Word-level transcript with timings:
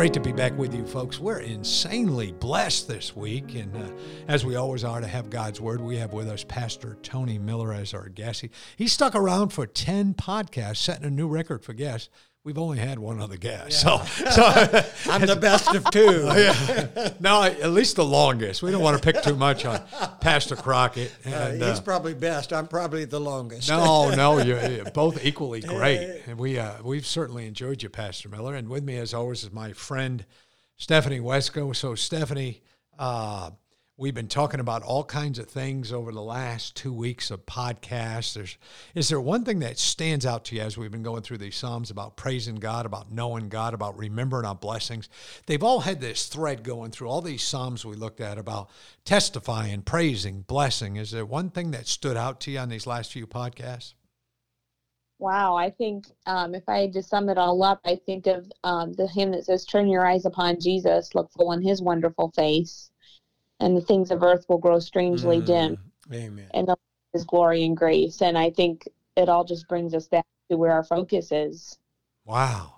Great 0.00 0.14
to 0.14 0.20
be 0.20 0.32
back 0.32 0.56
with 0.56 0.74
you, 0.74 0.86
folks. 0.86 1.20
We're 1.20 1.40
insanely 1.40 2.32
blessed 2.32 2.88
this 2.88 3.14
week. 3.14 3.54
And 3.54 3.76
uh, 3.76 3.90
as 4.28 4.46
we 4.46 4.56
always 4.56 4.82
are 4.82 4.98
to 4.98 5.06
have 5.06 5.28
God's 5.28 5.60
Word, 5.60 5.82
we 5.82 5.98
have 5.98 6.14
with 6.14 6.26
us 6.26 6.42
Pastor 6.42 6.96
Tony 7.02 7.38
Miller 7.38 7.74
as 7.74 7.92
our 7.92 8.08
guest. 8.08 8.40
He, 8.40 8.50
he 8.76 8.88
stuck 8.88 9.14
around 9.14 9.50
for 9.50 9.66
10 9.66 10.14
podcasts, 10.14 10.78
setting 10.78 11.04
a 11.04 11.10
new 11.10 11.28
record 11.28 11.62
for 11.62 11.74
guests. 11.74 12.08
We've 12.42 12.56
only 12.56 12.78
had 12.78 12.98
one 12.98 13.20
other 13.20 13.36
guest. 13.36 13.84
Yeah. 13.84 14.02
So, 14.02 14.30
so 14.30 15.12
I'm 15.12 15.26
the 15.26 15.36
best 15.36 15.74
of 15.74 15.84
two. 15.90 16.22
yeah. 16.34 17.10
No, 17.20 17.42
at 17.42 17.70
least 17.70 17.96
the 17.96 18.04
longest. 18.04 18.62
We 18.62 18.70
don't 18.70 18.80
want 18.80 19.00
to 19.00 19.12
pick 19.12 19.22
too 19.22 19.36
much 19.36 19.66
on 19.66 19.82
Pastor 20.22 20.56
Crockett. 20.56 21.14
Uh, 21.26 21.28
and, 21.28 21.62
uh, 21.62 21.68
he's 21.68 21.80
uh, 21.80 21.82
probably 21.82 22.14
best. 22.14 22.54
I'm 22.54 22.66
probably 22.66 23.04
the 23.04 23.20
longest. 23.20 23.68
no, 23.68 24.14
no, 24.14 24.38
you're 24.42 24.84
both 24.86 25.22
equally 25.22 25.60
great. 25.60 26.22
And 26.26 26.38
we, 26.38 26.58
uh, 26.58 26.82
we've 26.82 27.04
certainly 27.04 27.46
enjoyed 27.46 27.82
you, 27.82 27.90
Pastor 27.90 28.30
Miller. 28.30 28.54
And 28.54 28.70
with 28.70 28.84
me, 28.84 28.96
as 28.96 29.12
always, 29.12 29.44
is 29.44 29.52
my 29.52 29.74
friend, 29.74 30.24
Stephanie 30.78 31.20
Wesco. 31.20 31.76
So, 31.76 31.94
Stephanie, 31.94 32.62
uh, 32.98 33.50
We've 34.00 34.14
been 34.14 34.28
talking 34.28 34.60
about 34.60 34.82
all 34.82 35.04
kinds 35.04 35.38
of 35.38 35.46
things 35.46 35.92
over 35.92 36.10
the 36.10 36.22
last 36.22 36.74
two 36.74 36.90
weeks 36.90 37.30
of 37.30 37.44
podcasts. 37.44 38.32
There's, 38.32 38.56
is 38.94 39.10
there 39.10 39.20
one 39.20 39.44
thing 39.44 39.58
that 39.58 39.78
stands 39.78 40.24
out 40.24 40.46
to 40.46 40.56
you 40.56 40.62
as 40.62 40.78
we've 40.78 40.90
been 40.90 41.02
going 41.02 41.20
through 41.20 41.36
these 41.36 41.56
Psalms 41.56 41.90
about 41.90 42.16
praising 42.16 42.54
God, 42.54 42.86
about 42.86 43.12
knowing 43.12 43.50
God, 43.50 43.74
about 43.74 43.98
remembering 43.98 44.46
our 44.46 44.54
blessings? 44.54 45.10
They've 45.44 45.62
all 45.62 45.80
had 45.80 46.00
this 46.00 46.28
thread 46.28 46.62
going 46.62 46.92
through 46.92 47.10
all 47.10 47.20
these 47.20 47.42
Psalms 47.42 47.84
we 47.84 47.94
looked 47.94 48.22
at 48.22 48.38
about 48.38 48.70
testifying, 49.04 49.82
praising, 49.82 50.46
blessing. 50.48 50.96
Is 50.96 51.10
there 51.10 51.26
one 51.26 51.50
thing 51.50 51.70
that 51.72 51.86
stood 51.86 52.16
out 52.16 52.40
to 52.40 52.50
you 52.50 52.58
on 52.58 52.70
these 52.70 52.86
last 52.86 53.12
few 53.12 53.26
podcasts? 53.26 53.92
Wow, 55.18 55.56
I 55.56 55.68
think 55.68 56.06
um, 56.24 56.54
if 56.54 56.66
I 56.66 56.78
had 56.78 56.94
to 56.94 57.02
sum 57.02 57.28
it 57.28 57.36
all 57.36 57.62
up, 57.62 57.80
I 57.84 57.96
think 57.96 58.26
of 58.26 58.50
um, 58.64 58.94
the 58.94 59.06
hymn 59.06 59.32
that 59.32 59.44
says, 59.44 59.66
Turn 59.66 59.88
your 59.88 60.06
eyes 60.06 60.24
upon 60.24 60.58
Jesus, 60.58 61.14
look 61.14 61.30
full 61.32 61.52
in 61.52 61.60
his 61.60 61.82
wonderful 61.82 62.30
face 62.34 62.90
and 63.60 63.76
the 63.76 63.80
things 63.80 64.10
of 64.10 64.22
earth 64.22 64.46
will 64.48 64.58
grow 64.58 64.78
strangely 64.78 65.40
mm, 65.40 65.46
dim. 65.46 65.78
Amen. 66.12 66.46
And 66.54 66.68
the 66.68 66.76
His 67.12 67.24
glory 67.24 67.64
and 67.64 67.76
grace. 67.76 68.22
And 68.22 68.36
I 68.36 68.50
think 68.50 68.88
it 69.16 69.28
all 69.28 69.44
just 69.44 69.68
brings 69.68 69.94
us 69.94 70.08
back 70.08 70.26
to 70.50 70.56
where 70.56 70.72
our 70.72 70.84
focus 70.84 71.30
is. 71.30 71.78
Wow. 72.24 72.74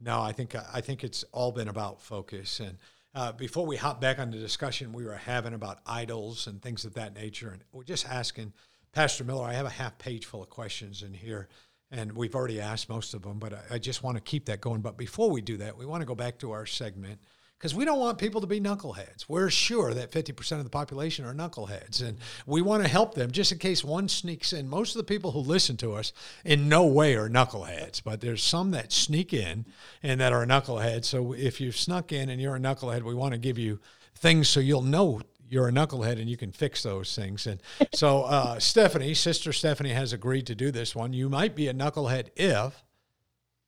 No, 0.00 0.20
I 0.20 0.32
think 0.32 0.54
I 0.54 0.80
think 0.80 1.02
it's 1.02 1.24
all 1.32 1.52
been 1.52 1.68
about 1.68 2.02
focus. 2.02 2.60
And 2.60 2.76
uh, 3.14 3.32
before 3.32 3.64
we 3.64 3.76
hop 3.76 4.00
back 4.00 4.18
on 4.18 4.30
the 4.30 4.36
discussion 4.36 4.92
we 4.92 5.04
were 5.04 5.14
having 5.14 5.54
about 5.54 5.78
idols 5.86 6.46
and 6.46 6.60
things 6.60 6.84
of 6.84 6.94
that 6.94 7.14
nature, 7.14 7.48
and 7.48 7.62
we're 7.72 7.82
just 7.82 8.06
asking 8.06 8.52
Pastor 8.92 9.24
Miller. 9.24 9.44
I 9.44 9.54
have 9.54 9.66
a 9.66 9.70
half 9.70 9.98
page 9.98 10.26
full 10.26 10.42
of 10.42 10.50
questions 10.50 11.02
in 11.02 11.14
here, 11.14 11.48
and 11.90 12.12
we've 12.12 12.34
already 12.34 12.60
asked 12.60 12.88
most 12.88 13.14
of 13.14 13.22
them, 13.22 13.38
but 13.38 13.54
I, 13.54 13.74
I 13.74 13.78
just 13.78 14.02
want 14.02 14.16
to 14.18 14.22
keep 14.22 14.46
that 14.46 14.60
going. 14.60 14.82
But 14.82 14.98
before 14.98 15.30
we 15.30 15.40
do 15.40 15.56
that, 15.58 15.78
we 15.78 15.86
want 15.86 16.02
to 16.02 16.06
go 16.06 16.14
back 16.14 16.38
to 16.40 16.52
our 16.52 16.66
segment 16.66 17.20
because 17.58 17.74
we 17.74 17.84
don't 17.84 17.98
want 17.98 18.18
people 18.18 18.40
to 18.40 18.46
be 18.46 18.60
knuckleheads. 18.60 19.24
We're 19.28 19.48
sure 19.48 19.94
that 19.94 20.10
50% 20.10 20.58
of 20.58 20.64
the 20.64 20.70
population 20.70 21.24
are 21.24 21.34
knuckleheads, 21.34 22.02
and 22.02 22.18
we 22.46 22.60
want 22.60 22.82
to 22.82 22.88
help 22.88 23.14
them 23.14 23.30
just 23.30 23.52
in 23.52 23.58
case 23.58 23.82
one 23.82 24.08
sneaks 24.08 24.52
in. 24.52 24.68
Most 24.68 24.94
of 24.94 24.98
the 24.98 25.12
people 25.14 25.32
who 25.32 25.40
listen 25.40 25.76
to 25.78 25.94
us 25.94 26.12
in 26.44 26.68
no 26.68 26.86
way 26.86 27.14
are 27.14 27.30
knuckleheads, 27.30 28.02
but 28.02 28.20
there's 28.20 28.42
some 28.42 28.72
that 28.72 28.92
sneak 28.92 29.32
in 29.32 29.64
and 30.02 30.20
that 30.20 30.32
are 30.32 30.46
knuckleheads. 30.46 31.06
So 31.06 31.32
if 31.32 31.60
you've 31.60 31.76
snuck 31.76 32.12
in 32.12 32.28
and 32.28 32.40
you're 32.40 32.56
a 32.56 32.60
knucklehead, 32.60 33.02
we 33.02 33.14
want 33.14 33.32
to 33.32 33.38
give 33.38 33.58
you 33.58 33.80
things 34.14 34.48
so 34.48 34.60
you'll 34.60 34.82
know 34.82 35.22
you're 35.48 35.68
a 35.68 35.72
knucklehead 35.72 36.20
and 36.20 36.28
you 36.28 36.36
can 36.36 36.52
fix 36.52 36.82
those 36.82 37.14
things. 37.14 37.46
And 37.46 37.62
so, 37.94 38.22
uh, 38.22 38.58
Stephanie, 38.58 39.14
Sister 39.14 39.52
Stephanie, 39.52 39.90
has 39.90 40.12
agreed 40.12 40.46
to 40.48 40.54
do 40.54 40.70
this 40.70 40.94
one. 40.94 41.12
You 41.12 41.28
might 41.28 41.54
be 41.54 41.68
a 41.68 41.74
knucklehead 41.74 42.28
if. 42.36 42.82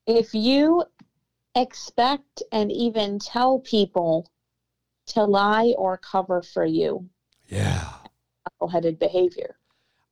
If 0.07 0.35
you 0.35 0.85
expect 1.55 2.43
and 2.53 2.71
even 2.71 3.19
tell 3.19 3.59
people 3.61 4.31
to 5.09 5.25
lie 5.25 5.75
or 5.77 5.97
cover 5.97 6.43
for 6.43 6.65
you. 6.65 7.09
Yeah. 7.47 7.89
Knuckleheaded 8.61 8.99
behavior. 8.99 9.57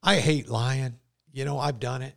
I 0.03 0.17
hate 0.17 0.49
lying. 0.49 0.95
You 1.33 1.45
know, 1.45 1.59
I've 1.59 1.81
done 1.81 2.03
it. 2.03 2.15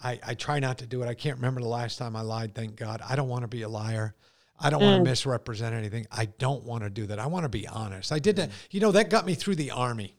I, 0.00 0.18
I 0.26 0.34
try 0.34 0.58
not 0.58 0.78
to 0.78 0.86
do 0.86 1.02
it. 1.02 1.08
I 1.08 1.14
can't 1.14 1.36
remember 1.36 1.60
the 1.60 1.68
last 1.68 1.98
time 1.98 2.16
I 2.16 2.20
lied, 2.20 2.54
thank 2.54 2.76
God. 2.76 3.00
I 3.08 3.16
don't 3.16 3.28
want 3.28 3.42
to 3.42 3.48
be 3.48 3.62
a 3.62 3.68
liar. 3.68 4.14
I 4.60 4.70
don't 4.70 4.80
mm. 4.80 4.86
want 4.86 5.04
to 5.04 5.10
misrepresent 5.10 5.74
anything. 5.74 6.06
I 6.10 6.26
don't 6.26 6.64
want 6.64 6.84
to 6.84 6.90
do 6.90 7.06
that. 7.06 7.18
I 7.18 7.26
want 7.26 7.44
to 7.44 7.48
be 7.48 7.66
honest. 7.66 8.12
I 8.12 8.18
did 8.18 8.36
that. 8.36 8.50
You 8.70 8.80
know, 8.80 8.92
that 8.92 9.10
got 9.10 9.26
me 9.26 9.34
through 9.34 9.56
the 9.56 9.70
army. 9.70 10.16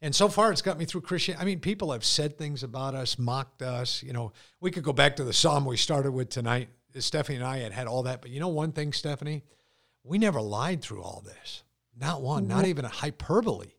And 0.00 0.14
so 0.14 0.28
far, 0.28 0.52
it's 0.52 0.62
got 0.62 0.78
me 0.78 0.84
through 0.84 1.00
Christian. 1.00 1.36
I 1.38 1.44
mean, 1.44 1.58
people 1.58 1.90
have 1.90 2.04
said 2.04 2.38
things 2.38 2.62
about 2.62 2.94
us, 2.94 3.18
mocked 3.18 3.62
us. 3.62 4.02
You 4.02 4.12
know, 4.12 4.32
we 4.60 4.70
could 4.70 4.84
go 4.84 4.92
back 4.92 5.16
to 5.16 5.24
the 5.24 5.32
psalm 5.32 5.64
we 5.64 5.76
started 5.76 6.12
with 6.12 6.28
tonight. 6.28 6.68
Stephanie 6.98 7.36
and 7.36 7.44
I 7.44 7.58
had 7.58 7.72
had 7.72 7.86
all 7.86 8.04
that. 8.04 8.22
But 8.22 8.30
you 8.30 8.40
know 8.40 8.48
one 8.48 8.72
thing, 8.72 8.92
Stephanie? 8.92 9.44
We 10.04 10.18
never 10.18 10.40
lied 10.40 10.82
through 10.82 11.02
all 11.02 11.22
this. 11.24 11.62
Not 11.98 12.22
one, 12.22 12.46
not 12.46 12.64
even 12.64 12.84
a 12.84 12.88
hyperbole. 12.88 13.72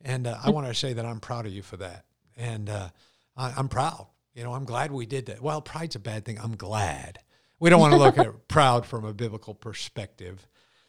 And 0.00 0.26
uh, 0.26 0.36
I 0.42 0.50
want 0.50 0.66
to 0.66 0.74
say 0.74 0.92
that 0.92 1.04
I'm 1.04 1.20
proud 1.20 1.46
of 1.46 1.52
you 1.52 1.62
for 1.62 1.76
that. 1.78 2.04
And 2.36 2.68
uh, 2.68 2.88
I, 3.36 3.52
I'm 3.56 3.68
proud. 3.68 4.06
You 4.34 4.44
know, 4.44 4.52
I'm 4.52 4.64
glad 4.64 4.92
we 4.92 5.06
did 5.06 5.26
that. 5.26 5.40
Well, 5.40 5.60
pride's 5.60 5.96
a 5.96 6.00
bad 6.00 6.24
thing. 6.24 6.38
I'm 6.38 6.56
glad. 6.56 7.18
We 7.58 7.70
don't 7.70 7.80
want 7.80 7.92
to 7.92 7.98
look 7.98 8.18
at 8.18 8.48
proud 8.48 8.84
from 8.86 9.04
a 9.04 9.14
biblical 9.14 9.54
perspective. 9.54 10.46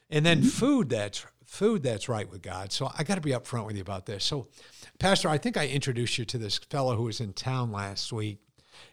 And 0.10 0.26
then 0.26 0.44
food 0.44 0.90
that's 0.90 1.26
food 1.46 1.84
that's 1.84 2.10
right 2.10 2.30
with 2.30 2.42
God. 2.42 2.72
So 2.72 2.92
I 2.98 3.04
got 3.04 3.16
to 3.16 3.22
be 3.22 3.32
upfront 3.32 3.66
with 3.68 3.76
you 3.76 3.82
about 3.82 4.06
this. 4.06 4.24
So, 4.26 4.48
Pastor, 5.00 5.30
I 5.30 5.38
think 5.38 5.58
I 5.58 5.68
introduced 5.68 6.18
you 6.18 6.26
to 6.26 6.38
this 6.38 6.58
fellow 6.58 6.96
who 6.96 7.04
was 7.04 7.22
in 7.22 7.34
town 7.34 7.72
last 7.72 8.12
week 8.12 8.40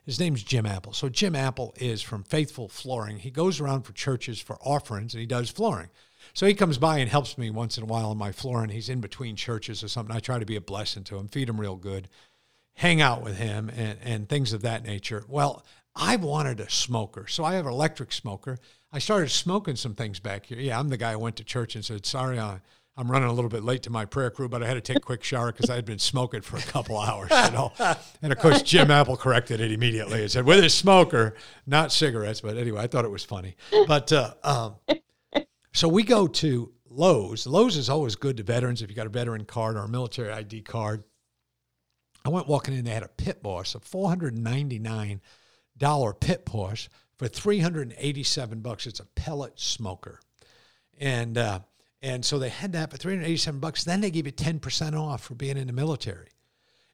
his 0.05 0.19
name's 0.19 0.43
Jim 0.43 0.67
Apple. 0.67 0.93
So 0.93 1.09
Jim 1.09 1.35
Apple 1.35 1.75
is 1.77 2.03
from 2.03 2.25
Faithful 2.25 2.69
Flooring. 2.69 3.19
He 3.19 3.31
goes 3.31 3.61
around 3.61 3.83
for 3.83 3.93
churches 3.93 4.41
for 4.41 4.57
offerings 4.61 5.15
and 5.15 5.21
he 5.21 5.27
does 5.27 5.51
flooring. 5.51 5.91
So 6.35 6.47
he 6.47 6.55
comes 6.55 6.79
by 6.79 6.99
and 6.99 7.11
helps 7.11 7.37
me 7.37 7.51
once 7.51 7.77
in 7.77 7.85
a 7.85 7.87
while 7.87 8.11
on 8.11 8.17
my 8.17 8.33
flooring. 8.33 8.71
He's 8.71 8.89
in 8.89 9.01
between 9.01 9.37
churches 9.37 9.83
or 9.83 9.89
something. 9.89 10.15
I 10.15 10.21
try 10.21 10.39
to 10.39 10.47
be 10.47 10.57
a 10.57 10.61
blessing 10.61 11.05
to 11.05 11.17
him, 11.17 11.29
feed 11.29 11.49
him 11.49 11.61
real 11.61 11.77
good, 11.77 12.09
hang 12.75 13.01
out 13.01 13.23
with 13.23 13.37
him, 13.37 13.71
and, 13.77 13.99
and 14.03 14.29
things 14.29 14.53
of 14.53 14.63
that 14.63 14.85
nature. 14.85 15.25
Well, 15.29 15.65
I 15.95 16.17
wanted 16.17 16.61
a 16.61 16.71
smoker. 16.71 17.27
So 17.27 17.45
I 17.45 17.55
have 17.55 17.67
an 17.67 17.73
electric 17.73 18.13
smoker. 18.13 18.59
I 18.93 18.99
started 18.99 19.31
smoking 19.31 19.77
some 19.77 19.95
things 19.95 20.21
back 20.21 20.47
here. 20.47 20.59
Yeah, 20.59 20.79
I'm 20.79 20.89
the 20.89 20.97
guy 20.97 21.13
who 21.13 21.19
went 21.19 21.37
to 21.37 21.45
church 21.45 21.75
and 21.75 21.85
said, 21.85 22.07
Sorry, 22.07 22.39
I, 22.39 22.61
I'm 22.97 23.11
running 23.11 23.29
a 23.29 23.33
little 23.33 23.49
bit 23.49 23.65
late 23.65 23.83
to 23.85 23.91
my 23.91 24.05
prayer 24.05 24.31
crew, 24.31 24.51
but 24.51 24.63
I 24.63 24.67
had 24.67 24.75
to 24.75 24.81
take 24.83 24.99
a 24.99 25.01
quick 25.01 25.25
shower 25.25 25.51
because 25.51 25.71
I 25.71 25.77
had 25.77 25.87
been 25.87 25.99
smoking 25.99 26.43
for 26.43 26.59
a 26.59 26.63
couple 26.63 26.99
hours, 26.99 27.31
you 27.31 27.51
know. 27.53 27.73
And 28.21 28.33
of 28.33 28.39
course, 28.39 28.61
Jim 28.63 28.91
Apple 28.91 29.17
corrected 29.17 29.61
it 29.61 29.73
immediately 29.73 30.21
and 30.21 30.31
said, 30.31 30.45
with 30.45 30.63
a 30.63 30.69
smoker, 30.69 31.35
not 31.67 31.91
cigarettes. 31.91 32.43
But 32.43 32.59
anyway, 32.59 32.83
I 32.83 32.87
thought 32.87 33.07
it 33.07 33.11
was 33.11 33.25
funny. 33.25 33.57
But 33.87 34.13
uh, 34.13 34.35
um, 34.45 34.75
so 35.73 35.89
we 35.89 36.03
go 36.03 36.27
to 36.27 36.71
Lowe's. 36.91 37.47
Lowe's 37.47 37.79
is 37.79 37.89
always 37.89 38.15
good 38.15 38.37
to 38.37 38.43
veterans 38.43 38.83
if 38.83 38.91
you 38.91 38.97
got 38.97 39.07
a 39.07 39.11
veteran 39.11 39.47
card 39.47 39.77
or 39.77 39.85
a 39.85 39.89
military 39.89 40.31
ID 40.31 40.61
card. 40.61 41.05
I 42.25 42.29
went 42.29 42.47
walking 42.47 42.75
in, 42.75 42.85
they 42.85 42.91
had 42.91 43.03
a 43.03 43.09
pit 43.09 43.43
boss, 43.43 43.75
a 43.75 43.81
$499 43.81 45.21
pit 46.21 46.45
boss 46.45 46.89
for 47.17 47.27
387 47.27 48.61
bucks. 48.61 48.87
It's 48.87 49.01
a 49.01 49.07
pellet 49.07 49.59
smoker. 49.59 50.21
And, 51.01 51.39
uh, 51.39 51.61
and 52.03 52.25
so 52.25 52.39
they 52.39 52.49
had 52.49 52.73
that 52.73 52.91
for 52.91 52.97
387 52.97 53.61
bucks. 53.61 53.85
Then 53.85 54.01
they 54.01 54.11
gave 54.11 54.27
you 54.27 54.33
10% 54.33 54.99
off 54.99 55.23
for 55.23 55.35
being 55.35 55.57
in 55.57 55.69
the 55.69 55.73
military. 55.73 56.29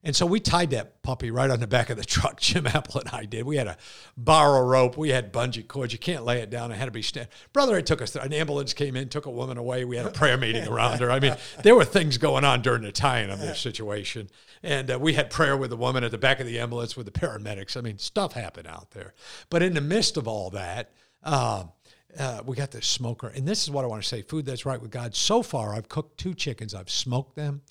And 0.05 0.15
so 0.15 0.27
we 0.27 0.39
tied 0.39 0.71
that 0.71 1.03
puppy 1.03 1.31
right 1.31 1.51
on 1.51 1.59
the 1.59 1.67
back 1.67 1.91
of 1.91 1.97
the 1.97 2.05
truck. 2.07 2.41
Jim 2.41 2.67
Apple 2.67 3.01
and 3.01 3.11
I 3.11 3.25
did. 3.25 3.45
We 3.45 3.57
had 3.57 3.67
a 3.67 3.77
borrow 4.17 4.65
rope. 4.65 4.97
We 4.97 5.09
had 5.09 5.33
bungee 5.33 5.67
cords. 5.67 5.93
You 5.93 5.99
can't 5.99 6.25
lay 6.25 6.41
it 6.41 6.51
down. 6.51 6.71
It 6.71 6.77
had 6.77 6.85
to 6.85 6.91
be 6.93 7.03
stand. 7.03 7.29
Brother, 7.53 7.77
it 7.79 7.87
took 7.87 8.01
us. 8.01 8.15
An 8.15 8.33
ambulance 8.33 8.73
came 8.75 8.95
in, 8.95 9.09
took 9.09 9.27
a 9.27 9.31
woman 9.31 9.59
away. 9.59 9.85
We 9.85 9.97
had 9.97 10.07
a 10.07 10.11
prayer 10.11 10.37
meeting 10.37 10.69
around 10.69 11.01
her. 11.01 11.11
I 11.11 11.19
mean, 11.19 11.37
there 11.65 11.75
were 11.75 11.85
things 11.85 12.17
going 12.17 12.45
on 12.45 12.63
during 12.63 12.83
the 12.83 12.93
tying 12.93 13.31
of 13.31 13.41
this 13.41 13.59
situation, 13.61 14.31
and 14.63 14.91
uh, 14.91 14.99
we 15.01 15.15
had 15.15 15.31
prayer 15.31 15.57
with 15.57 15.71
the 15.71 15.77
woman 15.77 16.05
at 16.05 16.13
the 16.13 16.19
back 16.19 16.39
of 16.39 16.47
the 16.47 16.61
ambulance 16.61 16.97
with 16.97 17.07
the 17.07 17.13
paramedics. 17.13 17.77
I 17.77 17.81
mean, 17.81 17.99
stuff 17.99 18.35
happened 18.35 18.69
out 18.69 18.93
there. 18.93 19.15
But 19.51 19.63
in 19.63 19.75
the 19.75 19.81
midst 19.81 20.17
of 20.17 20.29
all 20.29 20.51
that. 20.51 20.93
Um, 21.25 21.73
uh, 22.19 22.43
we 22.47 22.57
got 22.57 22.71
this 22.71 22.87
smoker, 22.87 23.29
and 23.29 23.47
this 23.47 23.63
is 23.63 23.71
what 23.71 23.85
I 23.85 23.89
want 23.89 24.03
to 24.03 24.09
say: 24.09 24.23
food 24.23 24.47
that's 24.47 24.65
right 24.65 24.81
with 24.81 24.91
God. 24.91 25.15
So 25.15 25.43
far, 25.43 25.75
I've 25.75 25.89
cooked 25.89 26.19
two 26.19 26.35
chickens. 26.35 26.75
I've 26.75 26.91
smoked 26.91 27.37
them, 27.37 27.63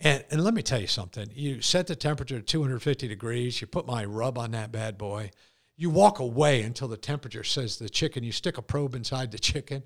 And, 0.00 0.24
and 0.30 0.42
let 0.42 0.54
me 0.54 0.62
tell 0.62 0.80
you 0.80 0.86
something. 0.86 1.30
You 1.34 1.60
set 1.60 1.86
the 1.86 1.96
temperature 1.96 2.38
to 2.38 2.44
250 2.44 3.06
degrees. 3.06 3.60
You 3.60 3.66
put 3.66 3.86
my 3.86 4.04
rub 4.04 4.38
on 4.38 4.52
that 4.52 4.72
bad 4.72 4.98
boy. 4.98 5.30
You 5.76 5.90
walk 5.90 6.18
away 6.18 6.62
until 6.62 6.88
the 6.88 6.96
temperature 6.96 7.44
says 7.44 7.78
the 7.78 7.88
chicken. 7.88 8.24
You 8.24 8.32
stick 8.32 8.58
a 8.58 8.62
probe 8.62 8.94
inside 8.94 9.30
the 9.30 9.38
chicken, 9.38 9.82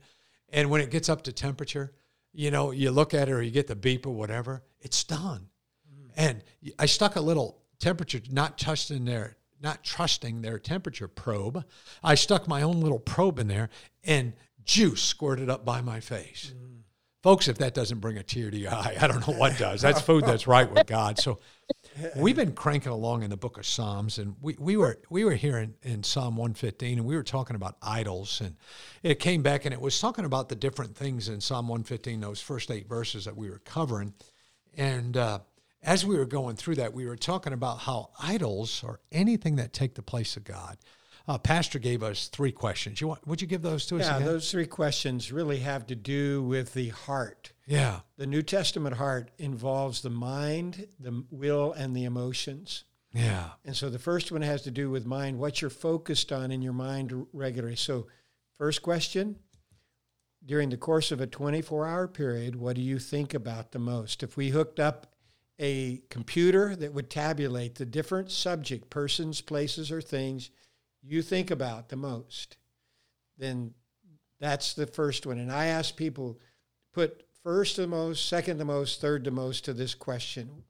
and 0.48 0.70
when 0.70 0.81
it 0.81 0.90
gets 0.90 1.08
up 1.08 1.22
to 1.22 1.32
temperature, 1.32 1.92
you 2.34 2.50
know, 2.50 2.72
you 2.72 2.90
look 2.90 3.14
at 3.14 3.28
it 3.28 3.32
or 3.32 3.42
you 3.42 3.50
get 3.50 3.69
the 3.69 3.76
beep 3.76 4.06
or 4.06 4.14
whatever. 4.14 4.62
It's 4.81 5.04
done. 5.04 5.48
Mm. 5.88 6.10
And 6.16 6.44
I 6.78 6.86
stuck 6.86 7.16
a 7.16 7.20
little 7.20 7.62
temperature, 7.78 8.20
not 8.31 8.58
touched 8.58 8.90
in 8.90 9.04
their, 9.04 9.36
not 9.64 9.82
trusting 9.82 10.43
their 10.43 10.58
temperature 10.58 11.08
probe. 11.08 11.64
I 12.05 12.14
stuck 12.14 12.46
my 12.46 12.62
own 12.62 12.81
little 12.81 13.00
probe 13.00 13.40
in 13.40 13.49
there, 13.49 13.70
and 14.05 14.34
juice 14.64 15.02
squirted 15.02 15.50
up 15.50 15.64
by 15.64 15.81
my 15.81 15.99
face. 15.99 16.52
Mm. 16.56 16.82
Folks, 17.25 17.49
if 17.49 17.56
that 17.56 17.72
doesn't 17.72 18.00
bring 18.00 18.19
a 18.19 18.22
tear 18.22 18.50
to 18.50 18.56
your 18.56 18.75
eye, 18.75 18.99
I 19.00 19.06
don't 19.06 19.26
know 19.26 19.34
what 19.34 19.56
does. 19.56 19.81
That's 19.81 20.02
food 20.02 20.25
that's 20.26 20.46
right 20.46 20.70
with 20.70 20.87
God. 20.87 21.19
So 21.19 21.40
we've 22.16 22.37
been 22.37 22.52
cranking 22.52 22.93
along 22.93 23.22
in 23.22 23.31
the 23.31 23.37
book 23.38 23.56
of 23.56 23.64
Psalms, 23.64 24.19
and 24.19 24.37
we, 24.43 24.55
we 24.58 24.76
were 24.76 25.00
we 25.08 25.25
were 25.25 25.34
here 25.34 25.56
in, 25.56 25.75
in 25.82 26.02
Psalm 26.02 26.37
115, 26.37 26.99
and 26.99 27.06
we 27.06 27.17
were 27.17 27.22
talking 27.22 27.56
about 27.56 27.78
idols, 27.81 28.43
and 28.43 28.56
it 29.02 29.19
came 29.20 29.43
back 29.43 29.64
and 29.64 29.72
it 29.72 29.81
was 29.81 29.99
talking 29.99 30.26
about 30.26 30.50
the 30.50 30.55
different 30.55 30.94
things 30.94 31.31
in 31.31 31.40
Psalm 31.40 31.67
115, 31.67 32.20
those 32.20 32.43
first 32.43 32.70
eight 32.70 32.87
verses 32.87 33.25
that 33.25 33.37
we 33.37 33.49
were 33.49 33.62
covering. 33.64 34.12
And 34.76 35.17
uh, 35.17 35.38
as 35.84 36.04
we 36.04 36.16
were 36.16 36.26
going 36.26 36.56
through 36.56 36.76
that, 36.76 36.94
we 36.94 37.06
were 37.06 37.16
talking 37.16 37.52
about 37.52 37.81
how 37.81 38.10
idols 38.20 38.82
are 38.84 39.00
anything 39.12 39.56
that 39.56 39.72
take 39.72 39.94
the 39.94 40.02
place 40.02 40.36
of 40.36 40.44
God 40.44 40.78
uh, 41.26 41.38
Pastor 41.38 41.78
gave 41.78 42.02
us 42.02 42.28
three 42.28 42.52
questions. 42.52 43.00
You 43.00 43.08
want? 43.08 43.26
Would 43.26 43.40
you 43.40 43.46
give 43.46 43.62
those 43.62 43.86
to 43.86 43.96
us? 43.96 44.02
Yeah, 44.02 44.16
again? 44.16 44.28
those 44.28 44.50
three 44.50 44.66
questions 44.66 45.32
really 45.32 45.58
have 45.60 45.86
to 45.86 45.96
do 45.96 46.42
with 46.42 46.75
the 46.75 46.90
heart. 46.90 47.52
Yeah, 47.66 48.00
the 48.16 48.26
New 48.26 48.42
Testament 48.42 48.96
heart 48.96 49.31
involves 49.38 50.02
the 50.02 50.10
mind, 50.10 50.86
the 51.00 51.25
will, 51.31 51.72
and 51.72 51.96
the 51.96 52.04
emotions. 52.04 52.84
Yeah, 53.12 53.50
and 53.64 53.75
so 53.75 53.88
the 53.88 53.98
first 53.98 54.32
one 54.32 54.42
has 54.42 54.62
to 54.62 54.70
do 54.70 54.90
with 54.90 55.06
mind. 55.06 55.38
What 55.38 55.62
you're 55.62 55.70
focused 55.70 56.31
on 56.31 56.50
in 56.50 56.60
your 56.60 56.72
mind 56.72 57.26
regularly. 57.32 57.76
So, 57.76 58.06
first 58.52 58.82
question. 58.82 59.36
During 60.46 60.69
the 60.69 60.76
course 60.76 61.10
of 61.10 61.22
a 61.22 61.26
24 61.26 61.86
hour 61.86 62.06
period, 62.06 62.54
what 62.54 62.76
do 62.76 62.82
you 62.82 62.98
think 62.98 63.32
about 63.32 63.72
the 63.72 63.78
most? 63.78 64.22
If 64.22 64.36
we 64.36 64.50
hooked 64.50 64.78
up 64.78 65.13
a 65.58 66.02
computer 66.10 66.74
that 66.76 66.92
would 66.92 67.10
tabulate 67.10 67.76
the 67.76 67.86
different 67.86 68.30
subject, 68.30 68.90
persons, 68.90 69.40
places, 69.40 69.92
or 69.92 70.00
things 70.00 70.50
you 71.02 71.22
think 71.22 71.50
about 71.50 71.88
the 71.88 71.96
most, 71.96 72.56
then 73.38 73.74
that's 74.40 74.74
the 74.74 74.86
first 74.86 75.26
one. 75.26 75.38
And 75.38 75.52
I 75.52 75.66
ask 75.66 75.96
people 75.96 76.40
put 76.92 77.24
first 77.42 77.76
the 77.76 77.86
most, 77.86 78.28
second 78.28 78.58
the 78.58 78.64
most, 78.64 79.00
third 79.00 79.24
the 79.24 79.30
most 79.30 79.64
to 79.66 79.72
this 79.72 79.94
question 79.94 80.64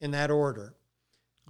in 0.00 0.12
that 0.12 0.30
order. 0.30 0.74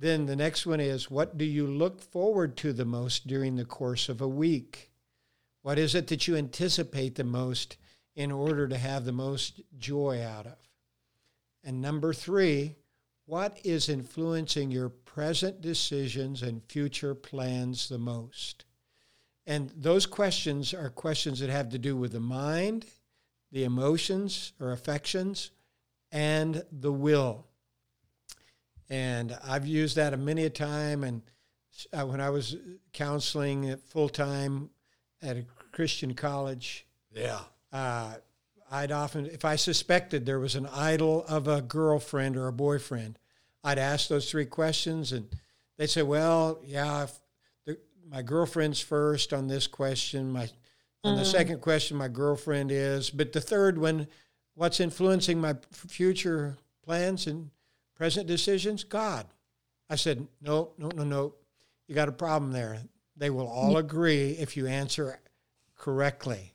Then 0.00 0.26
the 0.26 0.36
next 0.36 0.66
one 0.66 0.80
is 0.80 1.10
what 1.10 1.36
do 1.36 1.44
you 1.44 1.66
look 1.66 2.00
forward 2.00 2.56
to 2.58 2.72
the 2.72 2.86
most 2.86 3.26
during 3.26 3.56
the 3.56 3.66
course 3.66 4.08
of 4.08 4.20
a 4.20 4.28
week? 4.28 4.90
What 5.62 5.78
is 5.78 5.94
it 5.94 6.06
that 6.06 6.26
you 6.26 6.36
anticipate 6.36 7.16
the 7.16 7.24
most 7.24 7.76
in 8.16 8.32
order 8.32 8.66
to 8.66 8.78
have 8.78 9.04
the 9.04 9.12
most 9.12 9.60
joy 9.78 10.24
out 10.24 10.46
of? 10.46 10.56
And 11.62 11.82
number 11.82 12.14
three, 12.14 12.76
what 13.30 13.60
is 13.62 13.88
influencing 13.88 14.72
your 14.72 14.88
present 14.88 15.60
decisions 15.60 16.42
and 16.42 16.64
future 16.64 17.14
plans 17.14 17.88
the 17.88 17.96
most? 17.96 18.64
And 19.46 19.72
those 19.76 20.04
questions 20.04 20.74
are 20.74 20.90
questions 20.90 21.38
that 21.38 21.48
have 21.48 21.68
to 21.68 21.78
do 21.78 21.96
with 21.96 22.10
the 22.10 22.18
mind, 22.18 22.86
the 23.52 23.62
emotions 23.62 24.52
or 24.60 24.72
affections, 24.72 25.52
and 26.10 26.64
the 26.72 26.90
will. 26.90 27.46
And 28.88 29.38
I've 29.44 29.66
used 29.66 29.94
that 29.94 30.12
a 30.12 30.16
many 30.16 30.44
a 30.44 30.50
time. 30.50 31.04
And 31.04 31.22
uh, 31.92 32.04
when 32.06 32.20
I 32.20 32.30
was 32.30 32.56
counseling 32.92 33.76
full 33.76 34.08
time 34.08 34.70
at 35.22 35.36
a 35.36 35.44
Christian 35.70 36.14
college, 36.14 36.84
yeah, 37.14 37.42
uh, 37.72 38.14
I'd 38.70 38.92
often, 38.92 39.26
if 39.26 39.44
I 39.44 39.56
suspected 39.56 40.24
there 40.24 40.38
was 40.38 40.54
an 40.54 40.66
idol 40.66 41.24
of 41.26 41.48
a 41.48 41.60
girlfriend 41.60 42.36
or 42.36 42.46
a 42.46 42.52
boyfriend, 42.52 43.18
I'd 43.64 43.78
ask 43.78 44.08
those 44.08 44.30
three 44.30 44.46
questions, 44.46 45.10
and 45.12 45.28
they'd 45.76 45.90
say, 45.90 46.02
"Well, 46.02 46.60
yeah, 46.64 47.08
the, 47.66 47.78
my 48.08 48.22
girlfriend's 48.22 48.80
first 48.80 49.32
on 49.32 49.48
this 49.48 49.66
question. 49.66 50.30
My 50.30 50.48
on 51.02 51.16
the 51.16 51.22
mm. 51.22 51.32
second 51.32 51.60
question, 51.60 51.96
my 51.96 52.08
girlfriend 52.08 52.70
is, 52.70 53.10
but 53.10 53.32
the 53.32 53.40
third 53.40 53.76
one, 53.78 54.06
what's 54.54 54.80
influencing 54.80 55.40
my 55.40 55.56
future 55.72 56.56
plans 56.84 57.26
and 57.26 57.50
present 57.96 58.26
decisions? 58.28 58.84
God." 58.84 59.26
I 59.90 59.96
said, 59.96 60.26
"No, 60.40 60.70
no, 60.78 60.90
no, 60.94 61.02
no. 61.02 61.34
You 61.88 61.96
got 61.96 62.08
a 62.08 62.12
problem 62.12 62.52
there. 62.52 62.78
They 63.16 63.30
will 63.30 63.48
all 63.48 63.76
agree 63.78 64.30
if 64.38 64.56
you 64.56 64.68
answer 64.68 65.18
correctly." 65.76 66.54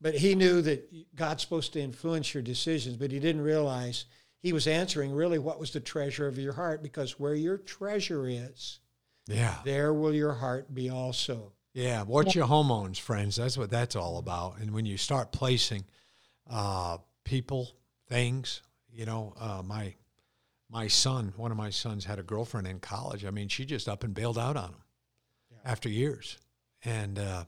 But 0.00 0.14
he 0.14 0.34
knew 0.34 0.62
that 0.62 1.16
God's 1.16 1.42
supposed 1.42 1.72
to 1.72 1.80
influence 1.80 2.32
your 2.32 2.42
decisions, 2.42 2.96
but 2.96 3.10
he 3.10 3.18
didn't 3.18 3.42
realize 3.42 4.04
he 4.40 4.52
was 4.52 4.66
answering 4.66 5.12
really 5.12 5.38
what 5.38 5.58
was 5.58 5.72
the 5.72 5.80
treasure 5.80 6.28
of 6.28 6.38
your 6.38 6.52
heart 6.52 6.82
because 6.82 7.18
where 7.18 7.34
your 7.34 7.58
treasure 7.58 8.28
is, 8.28 8.78
yeah, 9.26 9.56
there 9.64 9.92
will 9.92 10.14
your 10.14 10.34
heart 10.34 10.72
be 10.72 10.88
also. 10.88 11.52
Yeah, 11.74 12.02
watch 12.02 12.34
your 12.34 12.46
hormones, 12.46 12.98
friends. 12.98 13.36
That's 13.36 13.58
what 13.58 13.70
that's 13.70 13.96
all 13.96 14.18
about. 14.18 14.58
And 14.58 14.72
when 14.72 14.86
you 14.86 14.96
start 14.96 15.32
placing 15.32 15.84
uh, 16.48 16.98
people, 17.24 17.70
things, 18.08 18.62
you 18.90 19.04
know, 19.04 19.34
uh, 19.38 19.62
my 19.64 19.94
my 20.70 20.86
son, 20.86 21.32
one 21.36 21.50
of 21.50 21.56
my 21.56 21.70
sons 21.70 22.04
had 22.04 22.18
a 22.18 22.22
girlfriend 22.22 22.66
in 22.66 22.78
college. 22.78 23.24
I 23.24 23.30
mean, 23.30 23.48
she 23.48 23.64
just 23.64 23.88
up 23.88 24.04
and 24.04 24.14
bailed 24.14 24.38
out 24.38 24.56
on 24.56 24.70
him 24.70 24.82
yeah. 25.50 25.70
after 25.70 25.88
years. 25.88 26.38
And 26.84 27.18
uh, 27.18 27.44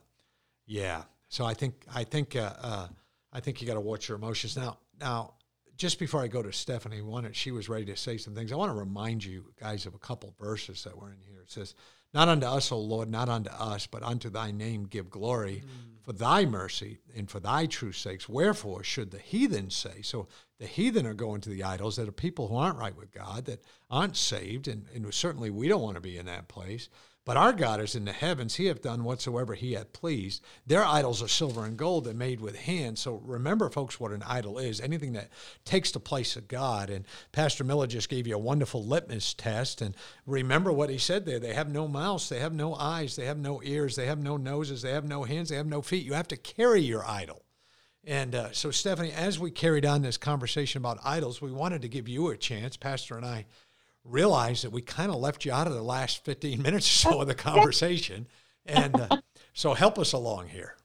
yeah, 0.65 1.03
so 1.31 1.45
I 1.45 1.53
think 1.53 1.85
I 1.95 2.03
think 2.03 2.35
uh, 2.35 2.53
uh, 2.61 2.87
I 3.31 3.39
think 3.39 3.61
you 3.61 3.67
got 3.67 3.75
to 3.75 3.81
watch 3.81 4.09
your 4.09 4.17
emotions 4.17 4.57
now. 4.57 4.77
Now, 4.99 5.35
just 5.77 5.97
before 5.97 6.21
I 6.21 6.27
go 6.27 6.43
to 6.43 6.51
Stephanie, 6.51 7.01
wanted 7.01 7.35
she 7.37 7.51
was 7.51 7.69
ready 7.69 7.85
to 7.85 7.95
say 7.95 8.17
some 8.17 8.35
things. 8.35 8.51
I 8.51 8.57
want 8.57 8.69
to 8.69 8.77
remind 8.77 9.23
you 9.23 9.45
guys 9.57 9.85
of 9.85 9.95
a 9.95 9.99
couple 9.99 10.35
verses 10.39 10.83
that 10.83 10.97
were 10.97 11.09
in 11.09 11.21
here. 11.25 11.39
It 11.41 11.49
says, 11.49 11.73
"Not 12.13 12.27
unto 12.27 12.45
us, 12.45 12.69
O 12.73 12.77
Lord, 12.77 13.09
not 13.09 13.29
unto 13.29 13.49
us, 13.49 13.87
but 13.87 14.03
unto 14.03 14.29
Thy 14.29 14.51
name 14.51 14.83
give 14.83 15.09
glory, 15.09 15.63
mm. 15.65 16.03
for 16.03 16.11
Thy 16.11 16.45
mercy 16.45 16.99
and 17.15 17.29
for 17.29 17.39
Thy 17.39 17.65
true 17.65 17.93
sakes. 17.93 18.27
Wherefore 18.27 18.83
should 18.83 19.11
the 19.11 19.19
heathen 19.19 19.69
say?" 19.69 20.01
So 20.01 20.27
the 20.59 20.67
heathen 20.67 21.07
are 21.07 21.13
going 21.13 21.39
to 21.41 21.49
the 21.49 21.63
idols 21.63 21.95
that 21.95 22.09
are 22.09 22.11
people 22.11 22.49
who 22.49 22.57
aren't 22.57 22.77
right 22.77 22.95
with 22.95 23.13
God, 23.13 23.45
that 23.45 23.63
aren't 23.89 24.17
saved, 24.17 24.67
and, 24.67 24.85
and 24.93 25.13
certainly 25.13 25.49
we 25.49 25.69
don't 25.69 25.81
want 25.81 25.95
to 25.95 26.01
be 26.01 26.17
in 26.17 26.25
that 26.25 26.49
place. 26.49 26.89
But 27.23 27.37
our 27.37 27.53
God 27.53 27.79
is 27.79 27.93
in 27.93 28.05
the 28.05 28.13
heavens. 28.13 28.55
He 28.55 28.65
hath 28.65 28.81
done 28.81 29.03
whatsoever 29.03 29.53
he 29.53 29.73
hath 29.73 29.93
pleased. 29.93 30.43
Their 30.65 30.83
idols 30.83 31.21
are 31.21 31.27
silver 31.27 31.65
and 31.65 31.77
gold 31.77 32.05
that 32.05 32.15
made 32.15 32.41
with 32.41 32.55
hands. 32.55 33.01
So 33.01 33.21
remember, 33.23 33.69
folks, 33.69 33.99
what 33.99 34.11
an 34.11 34.23
idol 34.23 34.57
is 34.57 34.81
anything 34.81 35.13
that 35.13 35.29
takes 35.63 35.91
the 35.91 35.99
place 35.99 36.35
of 36.35 36.47
God. 36.47 36.89
And 36.89 37.05
Pastor 37.31 37.63
Miller 37.63 37.85
just 37.85 38.09
gave 38.09 38.25
you 38.25 38.35
a 38.35 38.39
wonderful 38.39 38.83
litmus 38.83 39.35
test. 39.35 39.83
And 39.83 39.95
remember 40.25 40.71
what 40.71 40.89
he 40.89 40.97
said 40.97 41.25
there 41.25 41.39
they 41.39 41.53
have 41.53 41.69
no 41.69 41.87
mouths, 41.87 42.27
they 42.27 42.39
have 42.39 42.53
no 42.53 42.73
eyes, 42.73 43.15
they 43.15 43.25
have 43.25 43.37
no 43.37 43.61
ears, 43.63 43.95
they 43.95 44.07
have 44.07 44.19
no 44.19 44.35
noses, 44.37 44.81
they 44.81 44.91
have 44.91 45.05
no 45.05 45.23
hands, 45.23 45.49
they 45.49 45.57
have 45.57 45.67
no 45.67 45.83
feet. 45.83 46.03
You 46.03 46.13
have 46.13 46.27
to 46.29 46.37
carry 46.37 46.81
your 46.81 47.07
idol. 47.07 47.45
And 48.03 48.33
uh, 48.33 48.51
so, 48.51 48.71
Stephanie, 48.71 49.11
as 49.11 49.37
we 49.37 49.51
carried 49.51 49.85
on 49.85 50.01
this 50.01 50.17
conversation 50.17 50.79
about 50.79 50.97
idols, 51.03 51.39
we 51.39 51.51
wanted 51.51 51.83
to 51.83 51.87
give 51.87 52.07
you 52.07 52.29
a 52.29 52.37
chance, 52.37 52.77
Pastor 52.77 53.15
and 53.15 53.25
I 53.25 53.45
realized 54.03 54.63
that 54.63 54.71
we 54.71 54.81
kind 54.81 55.11
of 55.11 55.17
left 55.17 55.45
you 55.45 55.51
out 55.51 55.67
of 55.67 55.73
the 55.73 55.81
last 55.81 56.23
15 56.25 56.61
minutes 56.63 56.87
or 56.87 57.11
so 57.11 57.21
of 57.21 57.27
the 57.27 57.35
conversation. 57.49 58.27
And 58.65 58.99
uh, 58.99 59.21
so 59.53 59.73
help 59.73 59.97
us 59.97 60.13
along 60.13 60.49
here. 60.49 60.75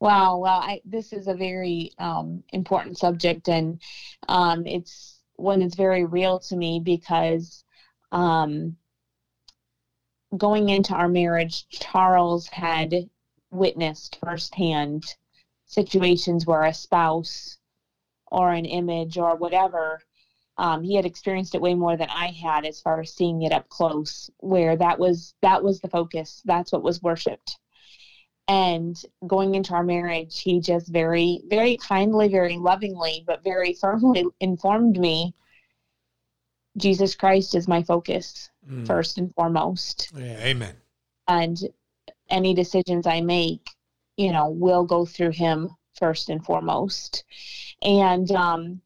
Wow. 0.00 0.38
Well, 0.38 0.60
I, 0.60 0.80
this 0.84 1.12
is 1.12 1.26
a 1.26 1.34
very 1.34 1.92
um, 1.98 2.44
important 2.52 2.98
subject, 2.98 3.48
and 3.48 3.80
um, 4.28 4.64
it's 4.64 5.18
one 5.34 5.60
that's 5.60 5.74
very 5.74 6.04
real 6.04 6.38
to 6.38 6.56
me 6.56 6.78
because 6.78 7.64
um, 8.12 8.76
going 10.36 10.68
into 10.68 10.94
our 10.94 11.08
marriage, 11.08 11.68
Charles 11.70 12.46
had 12.48 12.94
witnessed 13.50 14.18
firsthand 14.22 15.04
situations 15.66 16.46
where 16.46 16.64
a 16.64 16.74
spouse 16.74 17.58
or 18.30 18.52
an 18.52 18.66
image 18.66 19.18
or 19.18 19.36
whatever 19.36 20.00
um, 20.58 20.82
he 20.82 20.96
had 20.96 21.06
experienced 21.06 21.54
it 21.54 21.60
way 21.60 21.74
more 21.74 21.96
than 21.96 22.10
I 22.10 22.28
had 22.28 22.66
as 22.66 22.80
far 22.80 23.00
as 23.00 23.14
seeing 23.14 23.42
it 23.42 23.52
up 23.52 23.68
close, 23.68 24.30
where 24.38 24.76
that 24.76 24.98
was 24.98 25.34
that 25.42 25.62
was 25.62 25.80
the 25.80 25.88
focus. 25.88 26.42
That's 26.44 26.72
what 26.72 26.82
was 26.82 27.02
worshipped. 27.02 27.58
And 28.48 28.96
going 29.26 29.54
into 29.54 29.74
our 29.74 29.84
marriage, 29.84 30.40
he 30.40 30.60
just 30.60 30.88
very, 30.88 31.42
very 31.48 31.76
kindly, 31.76 32.28
very 32.28 32.56
lovingly, 32.56 33.22
but 33.26 33.44
very 33.44 33.72
firmly 33.80 34.24
informed 34.40 34.98
me 34.98 35.34
Jesus 36.78 37.14
Christ 37.14 37.54
is 37.54 37.68
my 37.68 37.82
focus 37.82 38.50
mm. 38.68 38.86
first 38.86 39.18
and 39.18 39.34
foremost. 39.34 40.10
Yeah, 40.16 40.38
amen. 40.40 40.76
And 41.26 41.58
any 42.30 42.54
decisions 42.54 43.06
I 43.06 43.20
make, 43.20 43.68
you 44.16 44.32
know, 44.32 44.48
will 44.48 44.84
go 44.84 45.04
through 45.04 45.32
him 45.32 45.70
first 45.98 46.28
and 46.30 46.44
foremost. 46.44 47.24
And 47.82 48.30
um, 48.32 48.80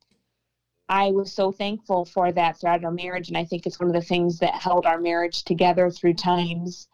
I 0.92 1.10
was 1.10 1.32
so 1.32 1.50
thankful 1.50 2.04
for 2.04 2.32
that 2.32 2.60
throughout 2.60 2.84
our 2.84 2.90
marriage. 2.90 3.28
And 3.28 3.36
I 3.38 3.46
think 3.46 3.64
it's 3.64 3.80
one 3.80 3.88
of 3.88 3.94
the 3.94 4.06
things 4.06 4.38
that 4.40 4.52
held 4.52 4.84
our 4.84 5.00
marriage 5.00 5.42
together 5.42 5.88
through 5.90 6.14
times 6.14 6.86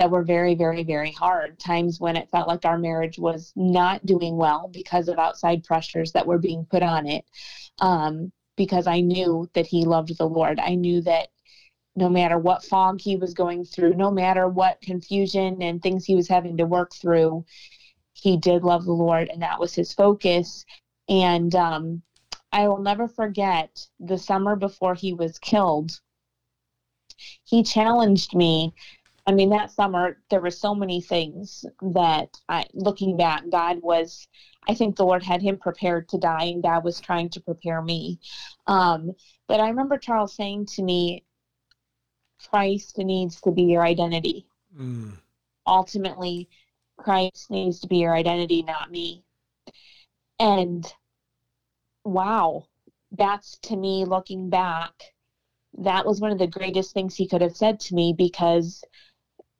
that 0.00 0.10
were 0.10 0.24
very, 0.24 0.56
very, 0.56 0.82
very 0.82 1.12
hard. 1.12 1.56
Times 1.60 2.00
when 2.00 2.16
it 2.16 2.28
felt 2.28 2.48
like 2.48 2.64
our 2.64 2.76
marriage 2.76 3.20
was 3.20 3.52
not 3.54 4.04
doing 4.04 4.36
well 4.36 4.68
because 4.72 5.06
of 5.06 5.20
outside 5.20 5.62
pressures 5.62 6.10
that 6.10 6.26
were 6.26 6.38
being 6.38 6.66
put 6.68 6.82
on 6.82 7.06
it. 7.06 7.24
Um, 7.78 8.32
because 8.56 8.88
I 8.88 9.00
knew 9.00 9.48
that 9.54 9.66
he 9.66 9.84
loved 9.84 10.18
the 10.18 10.28
Lord. 10.28 10.58
I 10.58 10.74
knew 10.74 11.00
that 11.02 11.28
no 11.94 12.08
matter 12.08 12.38
what 12.38 12.64
fog 12.64 13.00
he 13.00 13.14
was 13.14 13.32
going 13.32 13.64
through, 13.64 13.94
no 13.94 14.10
matter 14.10 14.48
what 14.48 14.80
confusion 14.80 15.62
and 15.62 15.80
things 15.80 16.04
he 16.04 16.16
was 16.16 16.26
having 16.26 16.56
to 16.56 16.66
work 16.66 16.92
through, 16.96 17.44
he 18.12 18.38
did 18.38 18.64
love 18.64 18.84
the 18.84 18.92
Lord 18.92 19.28
and 19.28 19.42
that 19.42 19.60
was 19.60 19.72
his 19.72 19.92
focus. 19.92 20.64
And 21.08 21.54
um, 21.54 22.02
I 22.56 22.68
will 22.68 22.78
never 22.78 23.06
forget 23.06 23.86
the 24.00 24.16
summer 24.16 24.56
before 24.56 24.94
he 24.94 25.12
was 25.12 25.38
killed. 25.38 26.00
He 27.44 27.62
challenged 27.62 28.34
me. 28.34 28.72
I 29.26 29.32
mean, 29.32 29.50
that 29.50 29.70
summer, 29.70 30.16
there 30.30 30.40
were 30.40 30.50
so 30.50 30.74
many 30.74 31.02
things 31.02 31.66
that 31.82 32.30
I, 32.48 32.64
looking 32.72 33.18
back, 33.18 33.42
God 33.50 33.82
was, 33.82 34.26
I 34.66 34.72
think 34.72 34.96
the 34.96 35.04
Lord 35.04 35.22
had 35.22 35.42
him 35.42 35.58
prepared 35.58 36.08
to 36.08 36.18
die, 36.18 36.44
and 36.44 36.62
God 36.62 36.82
was 36.82 36.98
trying 36.98 37.28
to 37.30 37.42
prepare 37.42 37.82
me. 37.82 38.20
Um, 38.66 39.12
but 39.48 39.60
I 39.60 39.68
remember 39.68 39.98
Charles 39.98 40.34
saying 40.34 40.66
to 40.76 40.82
me, 40.82 41.24
Christ 42.48 42.96
needs 42.96 43.38
to 43.42 43.50
be 43.50 43.64
your 43.64 43.84
identity. 43.84 44.46
Mm. 44.74 45.12
Ultimately, 45.66 46.48
Christ 46.96 47.50
needs 47.50 47.80
to 47.80 47.86
be 47.86 47.98
your 47.98 48.16
identity, 48.16 48.62
not 48.62 48.90
me. 48.90 49.24
And 50.40 50.90
wow, 52.06 52.66
that's 53.12 53.58
to 53.58 53.76
me 53.76 54.04
looking 54.04 54.48
back, 54.48 54.92
that 55.78 56.06
was 56.06 56.20
one 56.20 56.32
of 56.32 56.38
the 56.38 56.46
greatest 56.46 56.94
things 56.94 57.14
he 57.14 57.26
could 57.26 57.42
have 57.42 57.56
said 57.56 57.80
to 57.80 57.94
me 57.94 58.14
because 58.16 58.82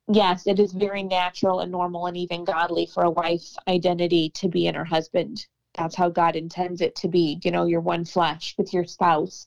yes, 0.09 0.47
it 0.47 0.61
is 0.61 0.73
very 0.73 1.03
natural 1.03 1.61
and 1.61 1.73
normal 1.73 2.07
and 2.07 2.17
even 2.17 2.45
godly 2.45 2.87
for 2.87 3.03
a 3.03 3.11
wife's 3.11 3.57
identity 3.69 4.31
to 4.31 4.49
be 4.49 4.67
in 4.67 4.75
her 4.75 4.85
husband. 4.85 5.47
That's 5.75 5.95
how 5.95 6.09
God 6.09 6.37
intends 6.37 6.81
it 6.81 6.95
to 6.97 7.09
be. 7.09 7.38
You 7.43 7.50
know, 7.50 7.67
you're 7.67 7.81
one 7.81 8.05
flesh 8.05 8.55
with 8.57 8.73
your 8.73 8.85
spouse. 8.85 9.47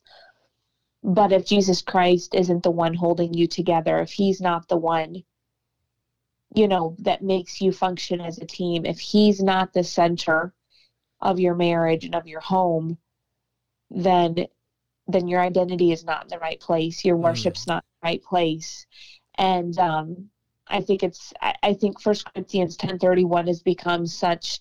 But 1.02 1.32
if 1.32 1.46
Jesus 1.46 1.82
Christ 1.82 2.36
isn't 2.36 2.62
the 2.62 2.72
one 2.72 2.94
holding 2.94 3.34
you 3.34 3.48
together, 3.48 4.00
if 4.00 4.12
he's 4.12 4.42
not 4.42 4.68
the 4.68 4.78
one, 4.78 5.24
you 6.54 6.68
know, 6.68 6.96
that 7.00 7.24
makes 7.24 7.62
you 7.62 7.72
function 7.72 8.20
as 8.20 8.38
a 8.38 8.46
team, 8.46 8.86
if 8.86 9.00
he's 9.00 9.42
not 9.42 9.72
the 9.72 9.84
center 9.84 10.54
of 11.22 11.40
your 11.40 11.56
marriage 11.56 12.06
and 12.06 12.16
of 12.16 12.28
your 12.28 12.42
home, 12.42 12.98
then 13.90 14.48
then 15.08 15.28
your 15.28 15.42
identity 15.42 15.92
is 15.92 16.06
not 16.06 16.24
in 16.24 16.28
the 16.30 16.38
right 16.38 16.60
place. 16.60 17.04
Your 17.04 17.18
mm. 17.18 17.24
worship's 17.24 17.64
mm. 17.64 17.68
not 17.68 17.84
in 17.84 17.90
the 18.02 18.08
right 18.10 18.24
place. 18.24 18.86
And 19.38 19.78
um, 19.80 20.30
I 20.68 20.82
think 20.82 21.04
it's 21.04 21.34
I, 21.42 21.56
I 21.64 21.74
think 21.74 22.02
First 22.02 22.32
Corinthians 22.32 22.78
ten 22.78 23.00
thirty 23.00 23.26
one 23.26 23.48
has 23.48 23.62
become 23.62 24.06
such 24.06 24.60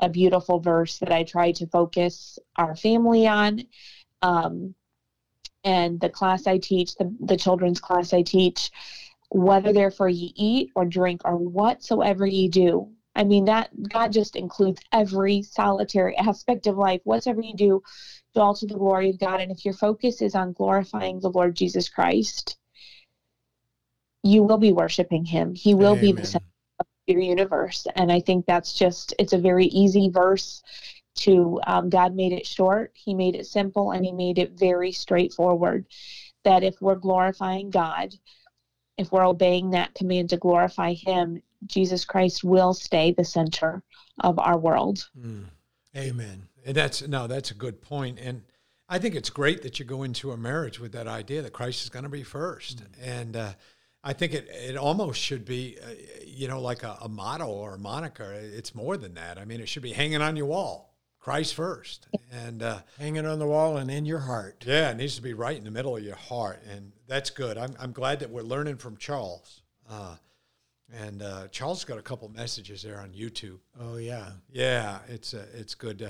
a 0.00 0.08
beautiful 0.08 0.60
verse 0.60 0.98
that 0.98 1.12
I 1.12 1.24
try 1.24 1.52
to 1.52 1.66
focus 1.66 2.38
our 2.56 2.74
family 2.74 3.26
on. 3.26 3.64
Um, 4.22 4.74
and 5.62 6.00
the 6.00 6.08
class 6.08 6.46
I 6.46 6.56
teach, 6.56 6.94
the, 6.94 7.14
the 7.20 7.36
children's 7.36 7.80
class 7.80 8.14
I 8.14 8.22
teach, 8.22 8.70
whether 9.28 9.74
therefore 9.74 10.08
ye 10.08 10.32
eat 10.34 10.70
or 10.74 10.86
drink 10.86 11.20
or 11.24 11.36
whatsoever 11.36 12.24
ye 12.24 12.48
do. 12.48 12.90
I 13.20 13.24
mean 13.24 13.44
that 13.44 13.70
God 13.82 14.12
just 14.12 14.34
includes 14.34 14.80
every 14.92 15.42
solitary 15.42 16.16
aspect 16.16 16.66
of 16.66 16.78
life. 16.78 17.02
Whatever 17.04 17.42
you 17.42 17.52
do, 17.54 17.82
do 18.34 18.40
all 18.40 18.54
to 18.54 18.66
the 18.66 18.78
glory 18.78 19.10
of 19.10 19.20
God. 19.20 19.42
And 19.42 19.52
if 19.52 19.62
your 19.62 19.74
focus 19.74 20.22
is 20.22 20.34
on 20.34 20.54
glorifying 20.54 21.20
the 21.20 21.28
Lord 21.28 21.54
Jesus 21.54 21.90
Christ, 21.90 22.56
you 24.22 24.42
will 24.42 24.56
be 24.56 24.72
worshiping 24.72 25.26
him. 25.26 25.54
He 25.54 25.74
will 25.74 25.96
Amen. 25.96 26.00
be 26.00 26.12
the 26.12 26.26
center 26.26 26.46
of 26.78 26.86
your 27.06 27.20
universe. 27.20 27.86
And 27.94 28.10
I 28.10 28.20
think 28.20 28.46
that's 28.46 28.72
just 28.72 29.14
it's 29.18 29.34
a 29.34 29.38
very 29.38 29.66
easy 29.66 30.08
verse 30.08 30.62
to 31.16 31.60
um, 31.66 31.90
God 31.90 32.14
made 32.14 32.32
it 32.32 32.46
short, 32.46 32.92
He 32.94 33.12
made 33.12 33.34
it 33.34 33.46
simple, 33.46 33.90
and 33.90 34.02
He 34.02 34.12
made 34.12 34.38
it 34.38 34.52
very 34.58 34.92
straightforward. 34.92 35.84
That 36.44 36.62
if 36.62 36.80
we're 36.80 36.94
glorifying 36.94 37.68
God, 37.68 38.14
if 38.96 39.12
we're 39.12 39.26
obeying 39.26 39.70
that 39.70 39.92
command 39.92 40.30
to 40.30 40.38
glorify 40.38 40.94
Him, 40.94 41.42
Jesus 41.66 42.04
Christ 42.04 42.44
will 42.44 42.74
stay 42.74 43.12
the 43.12 43.24
center 43.24 43.82
of 44.20 44.38
our 44.38 44.58
world. 44.58 45.08
Mm. 45.18 45.46
Amen. 45.96 46.48
And 46.64 46.76
that's 46.76 47.06
no, 47.06 47.26
that's 47.26 47.50
a 47.50 47.54
good 47.54 47.80
point. 47.80 48.18
And 48.20 48.42
I 48.88 48.98
think 48.98 49.14
it's 49.14 49.30
great 49.30 49.62
that 49.62 49.78
you 49.78 49.84
go 49.84 50.02
into 50.02 50.32
a 50.32 50.36
marriage 50.36 50.78
with 50.78 50.92
that 50.92 51.06
idea 51.06 51.42
that 51.42 51.52
Christ 51.52 51.82
is 51.82 51.90
going 51.90 52.04
to 52.04 52.08
be 52.08 52.22
first. 52.22 52.78
Mm. 52.78 52.86
And 53.02 53.36
uh, 53.36 53.52
I 54.02 54.12
think 54.12 54.34
it, 54.34 54.48
it 54.48 54.76
almost 54.76 55.20
should 55.20 55.44
be, 55.44 55.78
uh, 55.82 55.90
you 56.26 56.48
know, 56.48 56.60
like 56.60 56.82
a, 56.82 56.98
a 57.00 57.08
motto 57.08 57.46
or 57.46 57.74
a 57.74 57.78
moniker. 57.78 58.32
It's 58.32 58.74
more 58.74 58.96
than 58.96 59.14
that. 59.14 59.38
I 59.38 59.44
mean, 59.44 59.60
it 59.60 59.68
should 59.68 59.82
be 59.82 59.92
hanging 59.92 60.22
on 60.22 60.36
your 60.36 60.46
wall. 60.46 60.90
Christ 61.20 61.54
first, 61.54 62.08
and 62.32 62.62
uh, 62.62 62.80
hanging 62.98 63.26
on 63.26 63.38
the 63.38 63.46
wall 63.46 63.76
and 63.76 63.90
in 63.90 64.06
your 64.06 64.20
heart. 64.20 64.64
Yeah, 64.66 64.90
it 64.90 64.96
needs 64.96 65.16
to 65.16 65.22
be 65.22 65.34
right 65.34 65.56
in 65.56 65.64
the 65.64 65.70
middle 65.70 65.94
of 65.94 66.02
your 66.02 66.16
heart, 66.16 66.62
and 66.68 66.92
that's 67.06 67.28
good. 67.28 67.58
I'm 67.58 67.74
I'm 67.78 67.92
glad 67.92 68.20
that 68.20 68.30
we're 68.30 68.40
learning 68.40 68.76
from 68.76 68.96
Charles. 68.96 69.60
Uh, 69.88 70.16
and 70.92 71.22
uh, 71.22 71.48
Charles 71.48 71.84
got 71.84 71.98
a 71.98 72.02
couple 72.02 72.28
messages 72.30 72.82
there 72.82 73.00
on 73.00 73.10
YouTube. 73.10 73.58
Oh 73.78 73.96
yeah, 73.96 74.30
yeah, 74.50 74.98
it's 75.08 75.34
uh, 75.34 75.46
it's 75.54 75.74
good. 75.74 76.06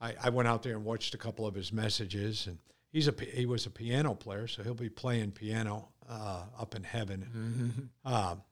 I 0.00 0.14
I 0.22 0.28
went 0.30 0.48
out 0.48 0.62
there 0.62 0.74
and 0.74 0.84
watched 0.84 1.14
a 1.14 1.18
couple 1.18 1.46
of 1.46 1.54
his 1.54 1.72
messages, 1.72 2.46
and 2.46 2.58
he's 2.90 3.08
a 3.08 3.14
he 3.32 3.46
was 3.46 3.66
a 3.66 3.70
piano 3.70 4.14
player, 4.14 4.46
so 4.46 4.62
he'll 4.62 4.74
be 4.74 4.88
playing 4.88 5.32
piano 5.32 5.88
uh, 6.08 6.42
up 6.58 6.74
in 6.74 6.84
heaven. 6.84 7.90
Mm-hmm. 8.04 8.14
Um, 8.14 8.42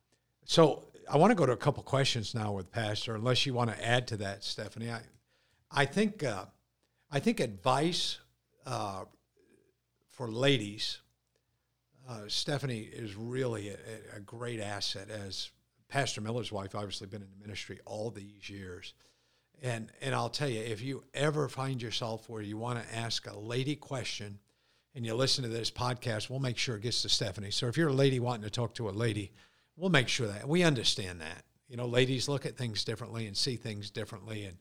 so 0.45 0.85
I 1.09 1.17
want 1.17 1.31
to 1.31 1.35
go 1.35 1.47
to 1.47 1.53
a 1.53 1.57
couple 1.57 1.83
questions 1.83 2.35
now 2.35 2.53
with 2.53 2.71
Pastor, 2.71 3.15
unless 3.15 3.47
you 3.47 3.55
want 3.55 3.71
to 3.71 3.87
add 3.87 4.07
to 4.09 4.17
that, 4.19 4.45
Stephanie. 4.45 4.91
I, 4.91 5.01
I 5.71 5.85
think 5.85 6.25
uh, 6.25 6.47
I 7.11 7.21
think 7.21 7.41
advice 7.41 8.19
uh, 8.67 9.05
for 10.11 10.31
ladies. 10.31 10.99
Uh, 12.09 12.23
Stephanie 12.27 12.89
is 12.93 13.15
really 13.15 13.69
a, 13.69 14.17
a, 14.17 14.21
great 14.21 14.59
asset 14.59 15.11
as 15.11 15.51
Pastor 15.91 16.21
Miller's 16.21 16.51
wife. 16.51 16.75
Obviously, 16.75 17.07
been 17.07 17.23
in 17.23 17.29
the 17.31 17.47
ministry 17.47 17.79
all 17.85 18.11
these 18.11 18.49
years, 18.49 18.95
and 19.63 19.91
and 20.01 20.15
I'll 20.15 20.31
tell 20.31 20.49
you, 20.49 20.61
if 20.61 20.81
you 20.81 21.05
ever 21.13 21.49
find 21.49 21.83
yourself 21.83 22.29
where 22.29 22.43
you 22.43 22.57
want 22.57 22.83
to 22.83 22.97
ask 22.97 23.27
a 23.27 23.39
lady 23.39 23.77
question, 23.77 24.39
and 24.95 25.05
you 25.05 25.15
listen 25.15 25.45
to 25.45 25.51
this 25.51 25.71
podcast, 25.71 26.31
we'll 26.31 26.39
make 26.39 26.57
sure 26.57 26.77
it 26.77 26.83
gets 26.83 27.03
to 27.03 27.09
Stephanie. 27.09 27.51
So 27.51 27.67
if 27.67 27.77
you're 27.77 27.89
a 27.89 27.93
lady 27.93 28.21
wanting 28.21 28.45
to 28.45 28.51
talk 28.51 28.75
to 28.75 28.89
a 28.89 28.91
lady, 28.91 29.33
we'll 29.77 29.91
make 29.91 30.09
sure 30.09 30.29
that 30.29 30.49
we 30.49 30.63
understand 30.63 31.21
that. 31.21 31.45
You 31.69 31.77
know, 31.77 31.87
ladies 31.87 32.29
look 32.29 32.47
at 32.47 32.57
things 32.57 32.85
differently 32.85 33.27
and 33.27 33.37
see 33.37 33.57
things 33.57 33.91
differently, 33.91 34.45
and 34.45 34.57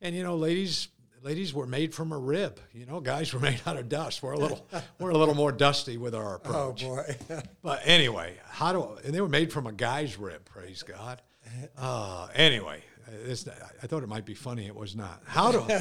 and 0.00 0.16
you 0.16 0.24
know, 0.24 0.36
ladies, 0.36 0.88
ladies 1.22 1.54
were 1.54 1.66
made 1.66 1.94
from 1.94 2.12
a 2.12 2.18
rib. 2.18 2.60
You 2.72 2.86
know, 2.86 3.00
guys 3.00 3.32
were 3.32 3.40
made 3.50 3.60
out 3.66 3.76
of 3.76 3.88
dust. 3.88 4.22
We're 4.22 4.32
a 4.32 4.38
little, 4.38 4.66
we're 4.98 5.10
a 5.10 5.16
little 5.16 5.34
more 5.34 5.52
dusty 5.52 5.96
with 5.96 6.14
our 6.14 6.32
oh, 6.32 6.36
approach. 6.36 6.84
Oh 6.84 6.96
boy! 6.96 7.16
but 7.62 7.80
anyway, 7.84 8.36
how 8.48 8.72
do 8.72 8.98
and 9.04 9.14
they 9.14 9.20
were 9.20 9.28
made 9.28 9.52
from 9.52 9.66
a 9.66 9.72
guy's 9.72 10.18
rib? 10.18 10.44
Praise 10.44 10.82
God. 10.82 11.22
Uh, 11.76 12.28
anyway, 12.34 12.82
this, 13.24 13.46
I 13.82 13.86
thought 13.86 14.02
it 14.02 14.08
might 14.08 14.24
be 14.24 14.34
funny. 14.34 14.66
It 14.66 14.74
was 14.74 14.96
not. 14.96 15.22
How 15.26 15.52
do? 15.52 15.80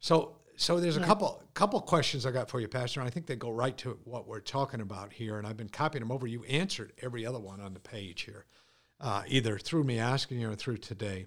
so 0.00 0.36
so 0.56 0.80
there's 0.80 0.96
a 0.96 1.00
couple 1.00 1.42
couple 1.54 1.80
questions 1.80 2.26
I 2.26 2.30
got 2.30 2.48
for 2.48 2.60
you, 2.60 2.68
Pastor, 2.68 3.00
and 3.00 3.06
I 3.06 3.10
think 3.10 3.26
they 3.26 3.36
go 3.36 3.50
right 3.50 3.76
to 3.78 3.98
what 4.04 4.26
we're 4.26 4.40
talking 4.40 4.80
about 4.80 5.12
here. 5.12 5.38
And 5.38 5.46
I've 5.46 5.56
been 5.56 5.68
copying 5.68 6.00
them 6.00 6.10
over. 6.10 6.26
You 6.26 6.44
answered 6.44 6.92
every 7.02 7.26
other 7.26 7.38
one 7.38 7.60
on 7.60 7.74
the 7.74 7.80
page 7.80 8.22
here, 8.22 8.46
uh, 9.00 9.22
either 9.28 9.58
through 9.58 9.84
me 9.84 9.98
asking 9.98 10.40
you 10.40 10.50
or 10.50 10.54
through 10.54 10.78
today. 10.78 11.26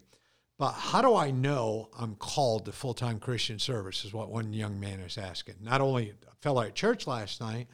But 0.60 0.74
how 0.74 1.02
do 1.02 1.16
I 1.16 1.32
know 1.32 1.88
I'm 1.98 2.16
called 2.16 2.66
to 2.66 2.74
full 2.74 2.94
time 2.94 3.20
Christian 3.20 3.60
service? 3.60 4.04
Is 4.04 4.14
what 4.14 4.30
one 4.30 4.52
young 4.52 4.78
man 4.78 5.00
is 5.00 5.18
asking. 5.18 5.56
Not 5.62 5.80
only 5.80 6.14
a 6.30 6.36
fellow 6.42 6.62
at 6.62 6.76
church 6.76 7.08
last 7.08 7.40
night, 7.40 7.68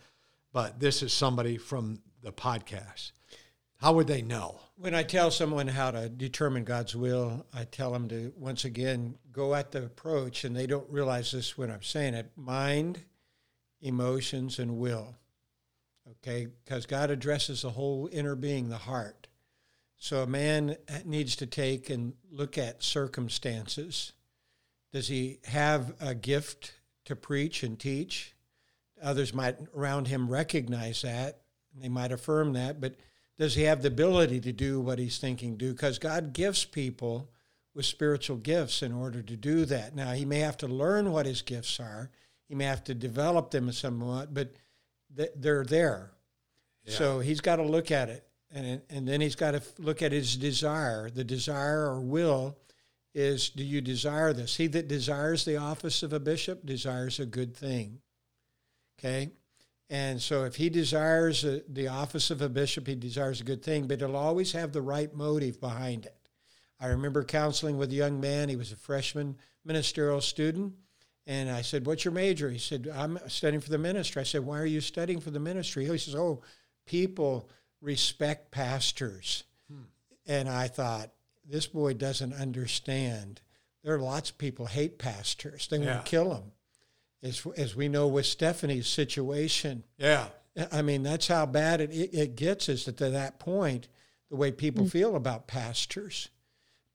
but 0.53 0.79
this 0.79 1.01
is 1.01 1.11
somebody 1.11 1.57
from 1.57 1.99
the 2.21 2.31
podcast. 2.31 3.11
How 3.77 3.93
would 3.93 4.05
they 4.05 4.21
know? 4.21 4.59
When 4.77 4.93
I 4.93 5.01
tell 5.01 5.31
someone 5.31 5.67
how 5.67 5.91
to 5.91 6.09
determine 6.09 6.63
God's 6.63 6.95
will, 6.95 7.47
I 7.53 7.63
tell 7.63 7.91
them 7.91 8.07
to 8.09 8.31
once 8.37 8.65
again 8.65 9.17
go 9.31 9.55
at 9.55 9.71
the 9.71 9.83
approach, 9.83 10.43
and 10.43 10.55
they 10.55 10.67
don't 10.67 10.89
realize 10.89 11.31
this 11.31 11.57
when 11.57 11.71
I'm 11.71 11.83
saying 11.83 12.13
it 12.13 12.31
mind, 12.35 12.99
emotions, 13.81 14.59
and 14.59 14.77
will. 14.77 15.15
Okay? 16.11 16.47
Because 16.63 16.85
God 16.85 17.09
addresses 17.09 17.63
the 17.63 17.71
whole 17.71 18.07
inner 18.11 18.35
being, 18.35 18.69
the 18.69 18.77
heart. 18.77 19.24
So 19.97 20.21
a 20.21 20.27
man 20.27 20.77
needs 21.03 21.35
to 21.37 21.45
take 21.45 21.89
and 21.89 22.13
look 22.31 22.57
at 22.57 22.83
circumstances. 22.83 24.13
Does 24.91 25.07
he 25.07 25.39
have 25.45 25.93
a 25.99 26.13
gift 26.13 26.73
to 27.05 27.15
preach 27.15 27.63
and 27.63 27.79
teach? 27.79 28.35
Others 29.01 29.33
might 29.33 29.57
around 29.75 30.07
him 30.07 30.29
recognize 30.29 31.01
that. 31.01 31.41
They 31.77 31.89
might 31.89 32.11
affirm 32.11 32.53
that, 32.53 32.79
but 32.79 32.95
does 33.37 33.55
he 33.55 33.63
have 33.63 33.81
the 33.81 33.89
ability 33.89 34.39
to 34.41 34.53
do 34.53 34.79
what 34.79 34.99
he's 34.99 35.17
thinking 35.17 35.57
do? 35.57 35.73
Because 35.73 35.99
God 35.99 36.31
gives 36.31 36.63
people 36.63 37.29
with 37.73 37.85
spiritual 37.85 38.37
gifts 38.37 38.81
in 38.81 38.93
order 38.93 39.21
to 39.21 39.35
do 39.35 39.65
that. 39.65 39.93
Now, 39.93 40.13
he 40.13 40.23
may 40.23 40.39
have 40.39 40.57
to 40.57 40.67
learn 40.67 41.11
what 41.11 41.25
his 41.25 41.41
gifts 41.41 41.79
are 41.79 42.09
He 42.47 42.55
may 42.55 42.65
have 42.65 42.83
to 42.85 42.93
develop 42.93 43.51
them 43.51 43.71
somewhat, 43.71 44.33
but 44.33 44.53
th- 45.15 45.31
they're 45.35 45.65
there. 45.65 46.11
Yeah. 46.85 46.93
So 46.93 47.19
he's 47.19 47.41
got 47.41 47.57
to 47.57 47.63
look 47.63 47.91
at 47.91 48.09
it. 48.09 48.25
And, 48.55 48.81
and 48.89 49.07
then 49.07 49.19
he's 49.19 49.35
got 49.35 49.51
to 49.51 49.61
look 49.77 50.01
at 50.01 50.13
his 50.13 50.37
desire. 50.37 51.09
The 51.09 51.25
desire 51.25 51.91
or 51.91 51.99
will 51.99 52.57
is 53.13 53.49
do 53.49 53.63
you 53.63 53.81
desire 53.81 54.31
this? 54.31 54.55
He 54.55 54.67
that 54.67 54.87
desires 54.87 55.43
the 55.43 55.57
office 55.57 56.03
of 56.03 56.13
a 56.13 56.19
bishop 56.19 56.65
desires 56.65 57.19
a 57.19 57.25
good 57.25 57.55
thing. 57.55 57.99
Okay? 58.97 59.31
And 59.89 60.21
so 60.21 60.45
if 60.45 60.55
he 60.55 60.69
desires 60.69 61.43
a, 61.43 61.61
the 61.67 61.89
office 61.89 62.31
of 62.31 62.41
a 62.41 62.49
bishop, 62.49 62.87
he 62.87 62.95
desires 62.95 63.41
a 63.41 63.43
good 63.43 63.61
thing, 63.61 63.87
but 63.87 63.99
he'll 63.99 64.15
always 64.15 64.53
have 64.53 64.71
the 64.71 64.81
right 64.81 65.13
motive 65.13 65.59
behind 65.59 66.05
it. 66.05 66.15
I 66.79 66.87
remember 66.87 67.23
counseling 67.23 67.77
with 67.77 67.91
a 67.91 67.95
young 67.95 68.19
man. 68.19 68.49
He 68.49 68.55
was 68.55 68.71
a 68.71 68.77
freshman 68.77 69.37
ministerial 69.65 70.21
student. 70.21 70.73
And 71.27 71.49
I 71.49 71.61
said, 71.61 71.85
What's 71.85 72.05
your 72.05 72.13
major? 72.13 72.49
He 72.49 72.57
said, 72.57 72.89
I'm 72.93 73.19
studying 73.27 73.61
for 73.61 73.69
the 73.69 73.77
ministry. 73.77 74.21
I 74.21 74.25
said, 74.25 74.45
Why 74.45 74.59
are 74.59 74.65
you 74.65 74.81
studying 74.81 75.19
for 75.19 75.31
the 75.31 75.39
ministry? 75.39 75.85
He 75.85 75.97
says, 75.97 76.15
Oh, 76.15 76.41
people 76.85 77.49
respect 77.85 78.51
pastors. 78.51 79.43
Hmm. 79.69 79.83
And 80.27 80.49
I 80.49 80.67
thought, 80.67 81.11
This 81.47 81.67
boy 81.67 81.93
doesn't 81.93 82.33
understand. 82.33 83.41
There 83.83 83.93
are 83.93 83.99
lots 83.99 84.31
of 84.31 84.37
people 84.37 84.65
hate 84.65 84.97
pastors, 84.97 85.67
they 85.67 85.77
yeah. 85.77 85.93
want 85.93 86.05
to 86.05 86.09
kill 86.09 86.29
them. 86.29 86.51
As, 87.23 87.45
as 87.57 87.75
we 87.75 87.87
know 87.87 88.07
with 88.07 88.25
Stephanie's 88.25 88.87
situation. 88.87 89.83
Yeah. 89.97 90.27
I 90.71 90.83
mean, 90.83 91.01
that's 91.01 91.27
how 91.27 91.45
bad 91.45 91.81
it, 91.81 91.91
it 91.91 92.35
gets 92.35 92.69
is 92.69 92.85
that 92.85 92.97
to 92.97 93.09
that 93.09 93.39
point, 93.39 93.87
the 94.29 94.35
way 94.35 94.51
people 94.51 94.83
mm-hmm. 94.83 94.91
feel 94.91 95.15
about 95.15 95.47
pastors 95.47 96.29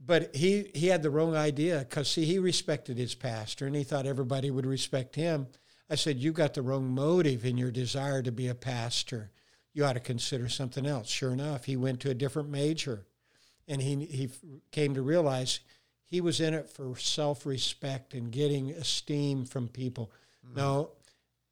but 0.05 0.35
he 0.35 0.71
he 0.75 0.87
had 0.87 1.03
the 1.03 1.11
wrong 1.11 1.37
idea 1.37 1.81
because 1.81 2.11
see 2.11 2.25
he 2.25 2.39
respected 2.39 2.97
his 2.97 3.15
pastor 3.15 3.67
and 3.67 3.77
he 3.77 3.85
thought 3.85 4.07
everybody 4.07 4.51
would 4.51 4.67
respect 4.67 5.15
him 5.15 5.47
i 5.91 5.95
said 5.95 6.17
you 6.17 6.33
got 6.33 6.55
the 6.55 6.63
wrong 6.63 6.89
motive 6.89 7.45
in 7.45 7.59
your 7.59 7.71
desire 7.71 8.23
to 8.23 8.33
be 8.33 8.49
a 8.49 8.55
pastor 8.55 9.31
you 9.73 9.85
ought 9.85 9.95
to 9.95 10.01
consider 10.01 10.49
something 10.49 10.87
else 10.87 11.09
sure 11.09 11.33
enough 11.33 11.65
he 11.65 11.77
went 11.77 12.01
to 12.01 12.11
a 12.11 12.15
different 12.15 12.49
major 12.49 13.05
and 13.69 13.83
he 13.83 14.05
he 14.07 14.29
came 14.71 14.95
to 14.95 15.03
realize 15.03 15.61
he 16.05 16.21
was 16.21 16.41
in 16.41 16.55
it 16.55 16.69
for 16.69 16.97
self-respect 16.97 18.15
and 18.15 18.33
getting 18.33 18.71
esteem 18.71 19.45
from 19.45 19.69
people 19.69 20.11
mm-hmm. 20.47 20.57
no 20.57 20.91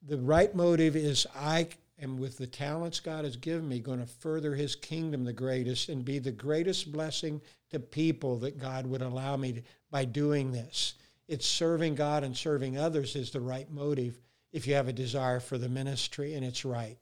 the 0.03 0.19
right 0.19 0.55
motive 0.55 0.97
is 0.97 1.27
i 1.37 1.67
am 2.01 2.17
with 2.17 2.39
the 2.39 2.47
talents 2.47 3.01
god 3.01 3.25
has 3.25 3.37
given 3.37 3.69
me 3.69 3.79
going 3.79 4.01
to 4.01 4.07
further 4.07 4.55
his 4.55 4.75
kingdom 4.75 5.25
the 5.25 5.33
greatest 5.33 5.89
and 5.89 6.05
be 6.05 6.19
the 6.19 6.33
greatest 6.33 6.93
blessing 6.93 7.41
to 7.71 7.79
people 7.79 8.39
that 8.39 8.59
God 8.59 8.87
would 8.87 9.03
allow 9.03 9.37
me 9.37 9.53
to, 9.55 9.63
by 9.91 10.05
doing 10.05 10.53
this. 10.53 10.95
It's 11.27 11.47
serving 11.47 11.95
God 11.95 12.25
and 12.25 12.37
serving 12.37 12.79
others 12.79 13.17
is 13.17 13.31
the 13.31 13.41
right 13.41 13.71
motive 13.71 14.19
if 14.53 14.67
you 14.67 14.75
have 14.75 14.89
a 14.89 14.93
desire 14.93 15.41
for 15.41 15.59
the 15.59 15.69
ministry 15.69 16.35
and 16.35 16.45
it's 16.45 16.65
right. 16.65 16.99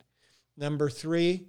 Number 0.57 0.89
three, 0.89 1.47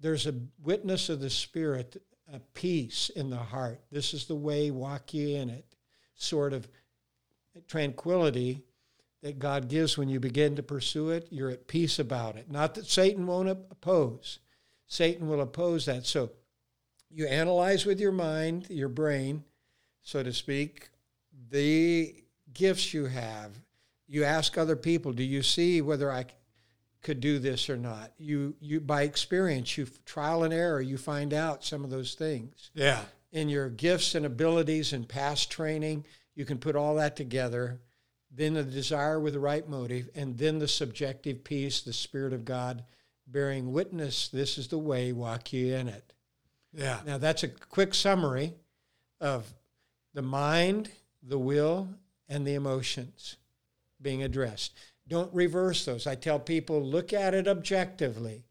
there's 0.00 0.26
a 0.26 0.34
witness 0.62 1.08
of 1.08 1.20
the 1.20 1.30
Spirit, 1.30 2.02
a 2.32 2.40
peace 2.54 3.10
in 3.10 3.30
the 3.30 3.36
heart. 3.36 3.80
This 3.90 4.14
is 4.14 4.26
the 4.26 4.34
way, 4.34 4.70
walk 4.70 5.14
ye 5.14 5.36
in 5.36 5.50
it. 5.50 5.64
Sort 6.14 6.52
of 6.52 6.68
tranquility 7.66 8.64
that 9.22 9.38
God 9.38 9.68
gives 9.68 9.98
when 9.98 10.08
you 10.08 10.20
begin 10.20 10.56
to 10.56 10.62
pursue 10.62 11.10
it. 11.10 11.28
You're 11.30 11.50
at 11.50 11.66
peace 11.66 11.98
about 11.98 12.36
it. 12.36 12.50
Not 12.50 12.74
that 12.74 12.86
Satan 12.86 13.26
won't 13.26 13.48
oppose, 13.48 14.38
Satan 14.86 15.28
will 15.28 15.40
oppose 15.40 15.86
that. 15.86 16.06
So 16.06 16.30
you 17.10 17.26
analyze 17.26 17.86
with 17.86 18.00
your 18.00 18.12
mind, 18.12 18.66
your 18.70 18.88
brain, 18.88 19.44
so 20.02 20.22
to 20.22 20.32
speak, 20.32 20.90
the 21.50 22.22
gifts 22.52 22.94
you 22.94 23.06
have. 23.06 23.52
You 24.06 24.24
ask 24.24 24.56
other 24.56 24.76
people, 24.76 25.12
do 25.12 25.22
you 25.22 25.42
see 25.42 25.82
whether 25.82 26.10
I 26.10 26.24
could 27.08 27.20
do 27.20 27.38
this 27.38 27.70
or 27.70 27.76
not? 27.78 28.12
You 28.18 28.54
you 28.60 28.80
by 28.80 29.04
experience, 29.04 29.78
you 29.78 29.86
trial 30.04 30.44
and 30.44 30.52
error, 30.52 30.82
you 30.82 30.98
find 30.98 31.32
out 31.32 31.64
some 31.64 31.82
of 31.82 31.88
those 31.88 32.12
things. 32.12 32.70
Yeah. 32.74 33.00
In 33.32 33.48
your 33.48 33.70
gifts 33.70 34.14
and 34.14 34.26
abilities 34.26 34.92
and 34.92 35.08
past 35.08 35.50
training, 35.50 36.04
you 36.34 36.44
can 36.44 36.58
put 36.58 36.76
all 36.76 36.96
that 36.96 37.16
together. 37.16 37.80
Then 38.30 38.52
the 38.52 38.62
desire 38.62 39.18
with 39.18 39.32
the 39.32 39.40
right 39.40 39.66
motive, 39.66 40.10
and 40.14 40.36
then 40.36 40.58
the 40.58 40.68
subjective 40.68 41.44
piece, 41.44 41.80
the 41.80 41.94
Spirit 41.94 42.34
of 42.34 42.44
God 42.44 42.84
bearing 43.26 43.72
witness. 43.72 44.28
This 44.28 44.58
is 44.58 44.68
the 44.68 44.76
way, 44.76 45.12
walk 45.12 45.50
ye 45.54 45.72
in 45.72 45.88
it. 45.88 46.12
Yeah. 46.74 47.00
Now, 47.06 47.16
that's 47.16 47.42
a 47.42 47.48
quick 47.48 47.94
summary 47.94 48.52
of 49.18 49.54
the 50.12 50.20
mind, 50.20 50.90
the 51.22 51.38
will, 51.38 51.88
and 52.28 52.46
the 52.46 52.54
emotions 52.54 53.36
being 54.00 54.22
addressed. 54.22 54.74
Don't 55.08 55.32
reverse 55.32 55.84
those. 55.84 56.06
I 56.06 56.14
tell 56.14 56.38
people 56.38 56.82
look 56.82 57.12
at 57.12 57.34
it 57.34 57.48
objectively, 57.48 58.44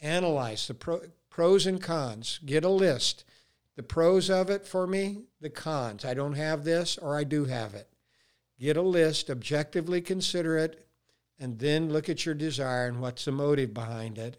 analyze 0.00 0.66
the 0.66 0.74
pro- 0.74 1.02
pros 1.30 1.66
and 1.66 1.80
cons, 1.80 2.40
get 2.44 2.64
a 2.64 2.68
list. 2.68 3.24
The 3.76 3.82
pros 3.84 4.28
of 4.28 4.50
it 4.50 4.66
for 4.66 4.86
me, 4.86 5.22
the 5.40 5.48
cons. 5.48 6.04
I 6.04 6.12
don't 6.12 6.34
have 6.34 6.64
this 6.64 6.98
or 6.98 7.16
I 7.16 7.24
do 7.24 7.44
have 7.46 7.74
it. 7.74 7.88
Get 8.58 8.76
a 8.76 8.82
list, 8.82 9.30
objectively 9.30 10.02
consider 10.02 10.58
it, 10.58 10.86
and 11.38 11.58
then 11.58 11.90
look 11.90 12.10
at 12.10 12.26
your 12.26 12.34
desire 12.34 12.88
and 12.88 13.00
what's 13.00 13.24
the 13.24 13.32
motive 13.32 13.72
behind 13.72 14.18
it. 14.18 14.36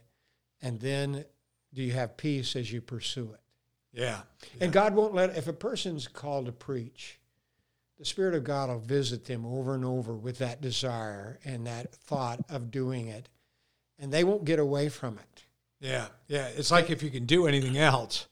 And 0.62 0.80
then 0.80 1.26
do 1.74 1.82
you 1.82 1.94
have 1.94 2.18
peace 2.18 2.56
as 2.56 2.72
you 2.72 2.82
pursue 2.82 3.32
it? 3.34 3.40
Yeah. 3.94 4.22
yeah. 4.56 4.66
And 4.66 4.74
God 4.74 4.94
won't 4.94 5.16
let, 5.16 5.36
if 5.38 5.48
a 5.48 5.54
person's 5.54 6.08
called 6.08 6.46
to 6.46 6.52
preach, 6.52 7.20
the 8.02 8.06
Spirit 8.08 8.34
of 8.34 8.44
God 8.44 8.70
will 8.70 8.80
visit 8.80 9.26
them 9.26 9.46
over 9.46 9.76
and 9.76 9.86
over 9.86 10.16
with 10.16 10.40
that 10.40 10.60
desire 10.60 11.38
and 11.46 11.68
that 11.68 11.94
thought 11.94 12.40
of 12.50 12.72
doing 12.72 13.10
it. 13.10 13.30
And 14.00 14.12
they 14.12 14.24
won't 14.24 14.44
get 14.44 14.58
away 14.58 14.90
from 14.90 15.20
it. 15.20 15.44
Yeah. 15.80 16.08
Yeah. 16.28 16.48
It's 16.48 16.72
like 16.72 16.90
if 16.90 17.04
you 17.04 17.12
can 17.12 17.28
do 17.28 17.46
anything 17.46 17.78
else, 17.78 18.26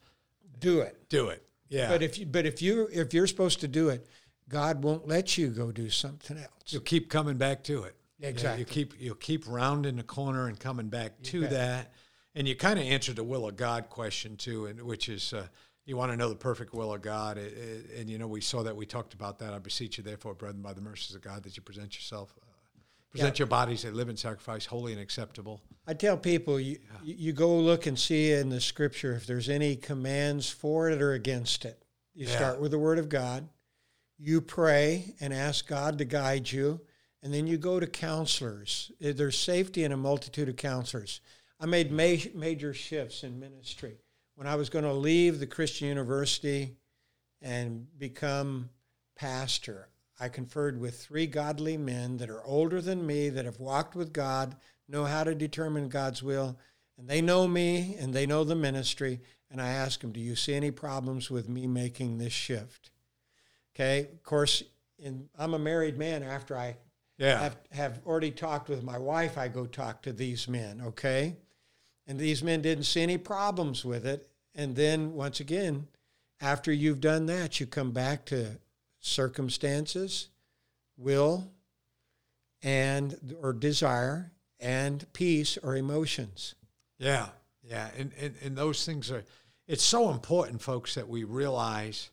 do 0.60 0.80
it. 0.80 0.98
Do 1.10 1.28
it. 1.28 1.46
Yeah. 1.68 1.88
But 1.88 2.02
if 2.02 2.18
you, 2.18 2.26
but 2.26 2.48
if 2.48 2.64
you 2.64 2.90
if 2.92 3.14
you're 3.14 3.28
supposed 3.28 3.60
to 3.60 3.68
do 3.68 3.90
it, 3.90 4.08
God 4.48 4.84
won't 4.84 5.08
let 5.08 5.38
you 5.38 5.50
go 5.50 5.72
do 5.72 5.92
something 5.92 6.38
else. 6.38 6.50
You'll 6.66 6.82
keep 6.82 7.08
coming 7.08 7.38
back 7.38 7.64
to 7.66 7.84
it. 7.84 7.96
Exactly. 8.20 8.50
Yeah, 8.50 8.58
you 8.58 8.66
keep 8.66 8.94
you'll 9.00 9.16
keep 9.16 9.48
rounding 9.48 9.98
the 9.98 10.04
corner 10.04 10.48
and 10.48 10.60
coming 10.60 10.90
back 10.90 11.22
to 11.26 11.48
that 11.50 11.94
and 12.36 12.48
you 12.48 12.56
kind 12.56 12.80
of 12.80 12.86
answered 12.86 13.16
the 13.16 13.24
will 13.24 13.48
of 13.48 13.56
God 13.56 13.90
question 13.90 14.38
too, 14.38 14.66
and 14.68 14.82
which 14.82 15.10
is 15.10 15.34
uh, 15.34 15.48
you 15.90 15.98
want 15.98 16.12
to 16.12 16.18
know 16.18 16.30
the 16.30 16.36
perfect 16.36 16.74
will 16.74 16.94
of 16.94 17.02
God, 17.02 17.38
it, 17.40 17.52
it, 17.58 18.00
and 18.00 18.10
you 18.10 18.20
know 18.20 18.28
we 18.28 18.42
saw 18.42 18.62
that 18.62 18.76
we 18.76 18.86
talked 18.86 19.16
about 19.16 19.40
that. 19.40 19.54
I 19.54 19.58
beseech 19.58 19.98
you, 19.98 20.04
therefore, 20.04 20.36
brethren, 20.36 20.62
by 20.62 20.74
the 20.74 20.82
mercies 20.82 21.16
of 21.16 21.22
God, 21.22 21.42
that 21.44 21.58
you 21.58 21.64
present 21.64 21.96
yourself, 21.96 22.34
uh, 22.42 22.46
present 23.10 23.38
yeah. 23.38 23.42
your 23.42 23.48
bodies 23.48 23.84
a 23.86 23.92
living 23.92 24.16
sacrifice, 24.16 24.68
holy 24.68 24.94
and 24.94 25.02
acceptable. 25.02 25.62
I 25.88 25.96
tell 25.96 26.16
people 26.16 26.60
you 26.60 26.78
yeah. 27.04 27.14
you 27.16 27.34
go 27.34 27.58
look 27.58 27.88
and 27.88 27.98
see 27.98 28.32
in 28.32 28.50
the 28.50 28.62
Scripture 28.62 29.16
if 29.16 29.26
there's 29.26 29.50
any 29.50 29.76
commands 29.76 30.48
for 30.48 30.90
it 30.90 31.02
or 31.02 31.14
against 31.14 31.66
it. 31.66 31.84
You 32.14 32.28
yeah. 32.28 32.36
start 32.36 32.62
with 32.62 32.70
the 32.72 32.80
Word 32.80 33.00
of 33.00 33.10
God. 33.10 33.50
You 34.20 34.42
pray 34.42 35.16
and 35.20 35.34
ask 35.34 35.66
God 35.66 35.98
to 35.98 36.06
guide 36.06 36.52
you, 36.52 36.82
and 37.24 37.34
then 37.34 37.48
you 37.48 37.58
go 37.58 37.80
to 37.80 37.88
counselors. 37.88 38.92
There's 39.02 39.38
safety 39.38 39.84
in 39.86 39.92
a 39.92 39.98
multitude 39.98 40.50
of 40.50 40.56
counselors. 40.56 41.22
I 41.60 41.66
made 41.66 41.92
ma- 41.92 42.30
major 42.36 42.74
shifts 42.74 43.24
in 43.24 43.40
ministry. 43.40 43.98
When 44.40 44.48
I 44.48 44.56
was 44.56 44.70
going 44.70 44.86
to 44.86 44.94
leave 44.94 45.38
the 45.38 45.48
Christian 45.48 45.90
university 45.90 46.78
and 47.42 47.88
become 47.98 48.70
pastor, 49.18 49.90
I 50.18 50.30
conferred 50.30 50.80
with 50.80 50.98
three 50.98 51.28
godly 51.28 51.76
men 51.76 52.16
that 52.20 52.30
are 52.30 52.46
older 52.46 52.80
than 52.80 53.06
me, 53.06 53.28
that 53.28 53.44
have 53.44 53.60
walked 53.60 53.98
with 53.98 54.14
God, 54.14 54.56
know 54.88 55.04
how 55.04 55.26
to 55.26 55.36
determine 55.36 55.90
God's 55.90 56.24
will, 56.24 56.58
and 56.98 57.06
they 57.06 57.20
know 57.20 57.50
me 57.50 57.98
and 58.00 58.14
they 58.14 58.26
know 58.26 58.46
the 58.46 58.56
ministry. 58.56 59.20
And 59.52 59.62
I 59.62 59.72
asked 59.72 60.00
them, 60.00 60.14
Do 60.14 60.22
you 60.22 60.38
see 60.38 60.54
any 60.54 60.72
problems 60.72 61.30
with 61.30 61.50
me 61.50 61.68
making 61.68 62.18
this 62.18 62.32
shift? 62.32 62.92
Okay, 63.76 64.08
of 64.14 64.24
course, 64.24 64.64
in, 64.98 65.28
I'm 65.38 65.54
a 65.54 65.60
married 65.60 65.98
man 65.98 66.24
after 66.24 66.58
I 66.58 66.78
yeah. 67.18 67.42
have, 67.42 67.58
have 67.72 68.00
already 68.06 68.32
talked 68.32 68.70
with 68.70 68.84
my 68.84 68.98
wife, 68.98 69.38
I 69.38 69.50
go 69.50 69.66
talk 69.66 70.02
to 70.04 70.14
these 70.14 70.48
men, 70.48 70.80
okay? 70.80 71.36
And 72.10 72.18
these 72.18 72.42
men 72.44 72.64
didn't 72.64 72.86
see 72.86 73.04
any 73.04 73.20
problems 73.20 73.86
with 73.86 74.04
it. 74.04 74.28
And 74.56 74.76
then 74.76 75.14
once 75.14 75.40
again, 75.40 75.88
after 76.42 76.74
you've 76.74 77.02
done 77.02 77.28
that, 77.28 77.60
you 77.60 77.68
come 77.68 77.92
back 77.92 78.26
to 78.26 78.58
circumstances, 79.00 80.30
will, 80.98 81.52
and 82.64 83.36
or 83.40 83.54
desire, 83.54 84.32
and 84.60 85.06
peace 85.14 85.60
or 85.62 85.76
emotions. 85.78 86.56
Yeah, 86.98 87.28
yeah, 87.64 87.90
and, 87.96 88.12
and 88.20 88.34
and 88.42 88.58
those 88.58 88.86
things 88.88 89.12
are. 89.12 89.24
It's 89.68 89.84
so 89.84 90.10
important, 90.10 90.64
folks, 90.64 90.96
that 90.96 91.08
we 91.08 91.24
realize 91.24 92.10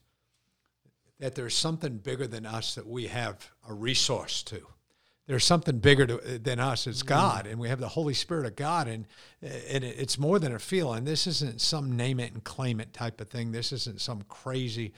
that 1.18 1.34
there's 1.34 1.56
something 1.56 1.96
bigger 1.96 2.26
than 2.26 2.44
us 2.44 2.74
that 2.74 2.86
we 2.86 3.06
have 3.06 3.50
a 3.66 3.72
resource 3.72 4.42
to 4.42 4.66
there's 5.26 5.44
something 5.44 5.78
bigger 5.78 6.06
to, 6.06 6.38
than 6.38 6.60
us. 6.60 6.86
It's 6.86 7.00
mm-hmm. 7.00 7.08
God, 7.08 7.46
and 7.46 7.60
we 7.60 7.68
have 7.68 7.80
the 7.80 7.88
Holy 7.88 8.14
Spirit 8.14 8.46
of 8.46 8.56
God, 8.56 8.88
and 8.88 9.06
and 9.42 9.84
it's 9.84 10.18
more 10.18 10.38
than 10.38 10.54
a 10.54 10.58
feeling. 10.58 11.04
This 11.04 11.26
isn't 11.26 11.60
some 11.60 11.96
name 11.96 12.20
it 12.20 12.32
and 12.32 12.42
claim 12.42 12.80
it 12.80 12.92
type 12.92 13.20
of 13.20 13.28
thing. 13.28 13.52
This 13.52 13.72
isn't 13.72 14.00
some 14.00 14.22
crazy 14.28 14.92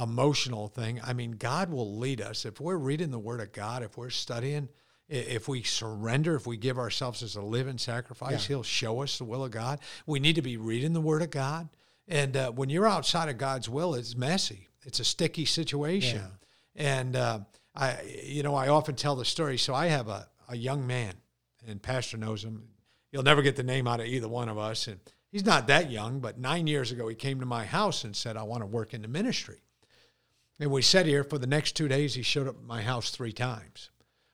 emotional 0.00 0.68
thing. 0.68 1.00
I 1.04 1.12
mean, 1.12 1.32
God 1.32 1.70
will 1.70 1.98
lead 1.98 2.20
us 2.20 2.44
if 2.44 2.60
we're 2.60 2.76
reading 2.76 3.10
the 3.10 3.18
Word 3.18 3.40
of 3.40 3.52
God, 3.52 3.82
if 3.82 3.96
we're 3.96 4.10
studying 4.10 4.68
If 5.08 5.48
we 5.48 5.64
surrender, 5.64 6.36
if 6.36 6.46
we 6.46 6.56
give 6.56 6.78
ourselves 6.78 7.22
as 7.24 7.34
a 7.34 7.42
living 7.42 7.78
sacrifice, 7.78 8.42
yeah. 8.42 8.48
He'll 8.48 8.62
show 8.62 9.02
us 9.02 9.18
the 9.18 9.24
will 9.24 9.42
of 9.44 9.50
God. 9.50 9.80
We 10.06 10.20
need 10.20 10.36
to 10.36 10.42
be 10.42 10.56
reading 10.56 10.92
the 10.92 11.00
Word 11.00 11.22
of 11.22 11.30
God. 11.30 11.68
And 12.06 12.36
uh, 12.36 12.52
when 12.52 12.70
you're 12.70 12.86
outside 12.86 13.28
of 13.28 13.36
God's 13.36 13.68
will, 13.68 13.96
it's 13.96 14.14
messy. 14.14 14.68
It's 14.84 15.00
a 15.00 15.04
sticky 15.04 15.46
situation. 15.46 16.20
Yeah. 16.76 16.98
And 16.98 17.16
uh, 17.16 17.40
I, 17.74 17.98
you 18.24 18.42
know, 18.42 18.54
I 18.54 18.68
often 18.68 18.96
tell 18.96 19.16
the 19.16 19.24
story. 19.24 19.58
So 19.58 19.74
I 19.74 19.86
have 19.86 20.08
a, 20.08 20.28
a 20.48 20.56
young 20.56 20.86
man, 20.86 21.14
and 21.66 21.80
Pastor 21.80 22.16
knows 22.16 22.44
him. 22.44 22.64
You'll 23.12 23.22
never 23.22 23.42
get 23.42 23.56
the 23.56 23.62
name 23.62 23.86
out 23.86 24.00
of 24.00 24.06
either 24.06 24.28
one 24.28 24.48
of 24.48 24.58
us. 24.58 24.86
And 24.86 25.00
he's 25.32 25.44
not 25.44 25.66
that 25.66 25.90
young, 25.90 26.20
but 26.20 26.38
nine 26.38 26.66
years 26.66 26.92
ago, 26.92 27.08
he 27.08 27.14
came 27.14 27.40
to 27.40 27.46
my 27.46 27.64
house 27.64 28.04
and 28.04 28.14
said, 28.14 28.36
I 28.36 28.42
want 28.44 28.62
to 28.62 28.66
work 28.66 28.94
in 28.94 29.02
the 29.02 29.08
ministry. 29.08 29.62
And 30.58 30.70
we 30.70 30.82
sat 30.82 31.06
here 31.06 31.24
for 31.24 31.38
the 31.38 31.46
next 31.46 31.72
two 31.72 31.88
days. 31.88 32.14
He 32.14 32.22
showed 32.22 32.46
up 32.46 32.56
at 32.56 32.62
my 32.62 32.82
house 32.82 33.10
three 33.10 33.32
times. 33.32 33.90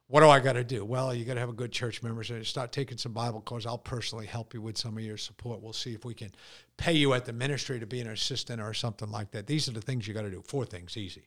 What 0.09 0.21
do 0.21 0.29
I 0.29 0.39
got 0.39 0.53
to 0.53 0.63
do? 0.63 0.85
Well, 0.85 1.13
you 1.15 1.25
got 1.25 1.35
to 1.35 1.41
have 1.41 1.49
a 1.49 1.55
good 1.55 1.73
church 1.73 2.03
members 2.03 2.31
and 2.31 2.45
start 2.47 2.71
taking 2.71 2.97
some 2.97 3.13
Bible 3.13 3.41
courses. 3.41 3.67
I'll 3.67 3.79
personally 3.79 4.27
help 4.27 4.55
you 4.55 4.61
with 4.61 4.79
some 4.79 4.97
of 4.97 5.03
your 5.03 5.17
support. 5.17 5.61
We'll 5.61 5.73
see 5.73 5.95
if 5.95 6.05
we 6.05 6.15
can 6.15 6.31
pay 6.77 6.93
you 6.93 7.13
at 7.15 7.25
the 7.25 7.33
ministry 7.33 7.81
to 7.81 7.87
be 7.87 8.01
an 8.01 8.09
assistant 8.09 8.61
or 8.61 8.73
something 8.73 9.11
like 9.11 9.33
that. 9.33 9.47
These 9.47 9.69
are 9.69 9.73
the 9.73 9.81
things 9.81 10.07
you 10.07 10.15
got 10.15 10.23
to 10.23 10.31
do. 10.31 10.43
Four 10.43 10.65
things, 10.65 10.97
easy. 10.97 11.25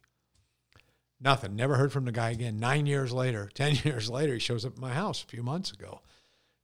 Nothing. 1.22 1.56
Never 1.56 1.76
heard 1.76 1.92
from 1.92 2.06
the 2.06 2.12
guy 2.12 2.32
again. 2.32 2.60
Nine 2.60 2.86
years 2.86 3.12
later, 3.12 3.50
10 3.54 3.76
years 3.84 4.10
later, 4.10 4.34
he 4.34 4.40
shows 4.40 4.66
up 4.66 4.74
at 4.74 4.80
my 4.80 4.94
house 4.94 5.24
a 5.24 5.28
few 5.28 5.44
months 5.44 5.72
ago. 5.72 6.02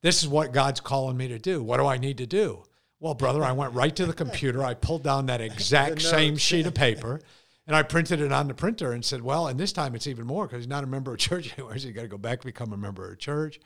This 0.02 0.22
is 0.22 0.28
what 0.30 0.54
God's 0.54 0.82
calling 0.82 1.18
me 1.18 1.28
to 1.30 1.40
do. 1.40 1.64
What 1.64 1.78
do 1.78 1.86
I 1.86 1.98
need 1.98 2.20
to 2.20 2.28
do? 2.28 2.64
Well, 3.00 3.14
brother, 3.14 3.44
I 3.44 3.52
went 3.52 3.74
right 3.74 3.96
to 3.96 4.06
the 4.06 4.14
computer. 4.14 4.64
I 4.64 4.74
pulled 4.74 5.04
down 5.04 5.26
that 5.26 5.42
exact 5.42 6.02
same 6.02 6.38
sheet 6.38 6.66
of 6.66 6.74
paper 6.74 7.22
and 7.68 7.76
I 7.76 7.82
printed 7.82 8.22
it 8.22 8.32
on 8.32 8.48
the 8.48 8.54
printer 8.54 8.92
and 8.92 9.04
said, 9.04 9.22
well, 9.22 9.48
and 9.48 9.60
this 9.60 9.74
time 9.74 9.96
it's 9.96 10.06
even 10.06 10.28
more 10.28 10.46
because 10.46 10.60
he's 10.60 10.70
not 10.70 10.84
a 10.84 10.88
member 10.88 11.12
of 11.12 11.18
church 11.20 11.52
anymore. 11.54 11.78
So 11.78 11.88
you 11.88 11.94
got 11.94 12.04
to 12.04 12.08
go 12.08 12.18
back, 12.18 12.44
become 12.44 12.74
a 12.74 12.78
member 12.78 13.12
of 13.12 13.18
church. 13.18 13.60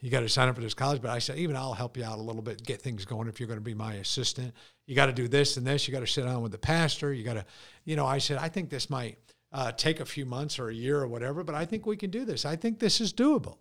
You 0.00 0.10
got 0.10 0.20
to 0.20 0.28
sign 0.28 0.48
up 0.48 0.56
for 0.56 0.60
this 0.60 0.74
college. 0.74 1.00
But 1.00 1.10
I 1.10 1.20
said, 1.20 1.38
even 1.38 1.56
I'll 1.56 1.74
help 1.74 1.96
you 1.96 2.04
out 2.04 2.18
a 2.18 2.22
little 2.22 2.42
bit, 2.42 2.64
get 2.64 2.82
things 2.82 3.04
going 3.04 3.28
if 3.28 3.38
you're 3.38 3.46
going 3.46 3.60
to 3.60 3.64
be 3.64 3.74
my 3.74 3.94
assistant. 3.94 4.52
You 4.86 4.96
got 4.96 5.06
to 5.06 5.12
do 5.12 5.28
this 5.28 5.56
and 5.56 5.66
this. 5.66 5.86
You 5.86 5.94
got 5.94 6.00
to 6.00 6.06
sit 6.06 6.24
down 6.24 6.42
with 6.42 6.52
the 6.52 6.58
pastor. 6.58 7.12
You 7.12 7.22
got 7.22 7.34
to, 7.34 7.44
you 7.84 7.94
know, 7.94 8.06
I 8.06 8.18
said, 8.18 8.38
I 8.38 8.48
think 8.48 8.70
this 8.70 8.90
might 8.90 9.18
uh, 9.54 9.72
take 9.72 10.00
a 10.00 10.04
few 10.04 10.26
months 10.26 10.58
or 10.58 10.68
a 10.68 10.74
year 10.74 11.00
or 11.00 11.06
whatever, 11.06 11.42
but 11.42 11.54
I 11.54 11.64
think 11.64 11.86
we 11.86 11.96
can 11.96 12.10
do 12.10 12.26
this. 12.26 12.44
I 12.44 12.56
think 12.56 12.80
this 12.80 13.00
is 13.00 13.12
doable. 13.12 13.56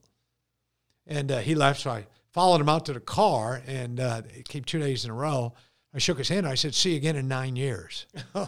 And 1.08 1.32
uh, 1.32 1.40
he 1.40 1.56
left. 1.56 1.82
So 1.82 1.92
I 1.92 2.08
followed 2.32 2.60
him 2.60 2.68
out 2.68 2.86
to 2.88 2.94
the 2.94 3.00
car 3.00 3.62
and 3.66 4.00
uh, 4.00 4.24
it 4.36 4.50
came 4.50 4.64
two 4.64 4.80
days 4.80 5.06
in 5.06 5.12
a 5.12 5.14
row. 5.14 5.54
I 5.94 6.00
shook 6.00 6.18
his 6.18 6.30
hand. 6.30 6.48
I 6.48 6.56
said, 6.56 6.74
see 6.74 6.92
you 6.92 6.98
again 6.98 7.16
in 7.16 7.28
nine 7.28 7.56
years. 7.56 8.08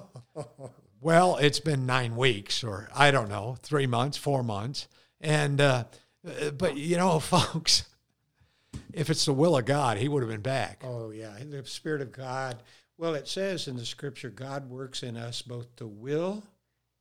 Well, 1.06 1.38
it's 1.38 1.60
been 1.60 1.86
nine 1.86 2.16
weeks, 2.16 2.64
or 2.64 2.90
I 2.96 3.12
don't 3.12 3.30
know, 3.30 3.58
three 3.62 3.86
months, 3.86 4.18
four 4.18 4.42
months. 4.42 4.88
And, 5.22 5.62
uh, 5.62 5.84
but 6.58 6.78
you 6.78 6.98
know, 6.98 7.20
folks, 7.20 7.86
if 8.92 9.12
it's 9.12 9.26
the 9.26 9.34
will 9.34 9.56
of 9.56 9.66
God, 9.66 9.98
he 9.98 10.08
would 10.08 10.24
have 10.24 10.32
been 10.32 10.42
back. 10.42 10.82
Oh, 10.84 11.12
yeah. 11.12 11.38
The 11.48 11.64
Spirit 11.64 12.02
of 12.02 12.12
God. 12.12 12.58
Well, 12.98 13.14
it 13.14 13.28
says 13.28 13.68
in 13.68 13.76
the 13.76 13.86
scripture, 13.86 14.32
God 14.32 14.68
works 14.68 15.04
in 15.04 15.16
us 15.16 15.44
both 15.44 15.76
to 15.76 15.86
will 15.86 16.44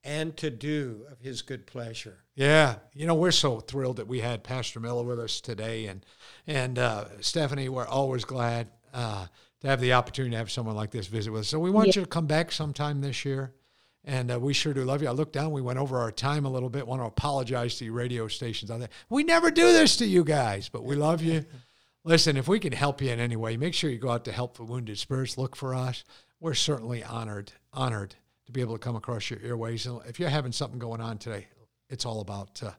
and 0.05 0.37
to 0.37 0.51
do 0.51 1.07
of 1.11 1.19
his 1.21 1.43
good 1.43 1.67
pleasure. 1.67 2.25
Yeah. 2.35 2.77
You 2.93 3.07
know, 3.07 3.15
we're 3.15 3.31
so 3.31 3.61
thrilled 3.61 3.97
that 3.97 4.07
we 4.07 4.21
had 4.21 4.45
Pastor 4.45 4.79
Miller 4.79 5.03
with 5.03 5.19
us 5.19 5.41
today. 5.41 5.87
And, 5.87 6.05
and 6.47 6.79
uh, 6.79 7.07
Stephanie, 7.21 7.71
we're 7.71 7.87
always 7.87 8.25
glad 8.25 8.69
uh, 8.93 9.27
to 9.61 9.67
have 9.67 9.81
the 9.81 9.95
opportunity 9.95 10.33
to 10.33 10.39
have 10.39 10.51
someone 10.51 10.77
like 10.77 10.91
this 10.91 11.07
visit 11.07 11.31
with 11.31 11.43
us. 11.43 11.49
So 11.49 11.59
we 11.59 11.71
want 11.71 11.89
yeah. 11.89 12.01
you 12.01 12.03
to 12.03 12.09
come 12.09 12.27
back 12.27 12.53
sometime 12.53 13.01
this 13.01 13.25
year. 13.25 13.55
And 14.05 14.31
uh, 14.31 14.39
we 14.39 14.53
sure 14.53 14.75
do 14.75 14.85
love 14.85 15.01
you. 15.01 15.09
I 15.09 15.13
looked 15.13 15.33
down, 15.33 15.53
we 15.53 15.63
went 15.63 15.79
over 15.79 15.99
our 15.99 16.13
time 16.13 16.45
a 16.45 16.51
little 16.51 16.69
bit. 16.69 16.87
Want 16.87 17.01
to 17.01 17.07
apologize 17.07 17.79
to 17.79 17.87
you 17.87 17.93
radio 17.95 18.29
stations 18.29 18.71
out 18.71 18.81
there. 18.81 18.91
We 19.09 19.25
never 19.25 19.51
do 19.51 19.73
this 19.73 19.97
to 19.97 20.07
you 20.07 20.25
guys, 20.25 20.69
but 20.69 20.85
we 20.85 20.95
love 20.95 21.23
you. 21.23 21.47
Listen, 22.05 22.37
if 22.37 22.47
we 22.47 22.61
can 22.61 22.73
help 22.73 23.01
you 23.01 23.11
in 23.11 23.19
any 23.19 23.37
way, 23.37 23.57
make 23.57 23.73
sure 23.73 23.89
you 23.89 23.97
go 23.97 24.11
out 24.11 24.27
to 24.27 24.33
Help 24.33 24.59
for 24.59 24.65
Wounded 24.65 24.99
Spirits. 24.99 25.39
Look 25.39 25.57
for 25.57 25.75
us. 25.75 26.05
We're 26.39 26.53
certainly 26.53 27.03
honored, 27.03 27.53
honored 27.73 28.17
to 28.47 28.53
be 28.53 28.61
able 28.61 28.75
to 28.75 28.79
come 28.79 28.97
across 28.97 29.31
your 29.31 29.41
airways. 29.43 29.87
And 29.87 30.01
if 30.07 30.21
you're 30.21 30.29
having 30.29 30.53
something 30.53 30.79
going 30.79 31.01
on 31.01 31.19
today, 31.19 31.47
it's 31.89 32.05
all 32.05 32.21
about, 32.21 32.63
uh, 32.63 32.73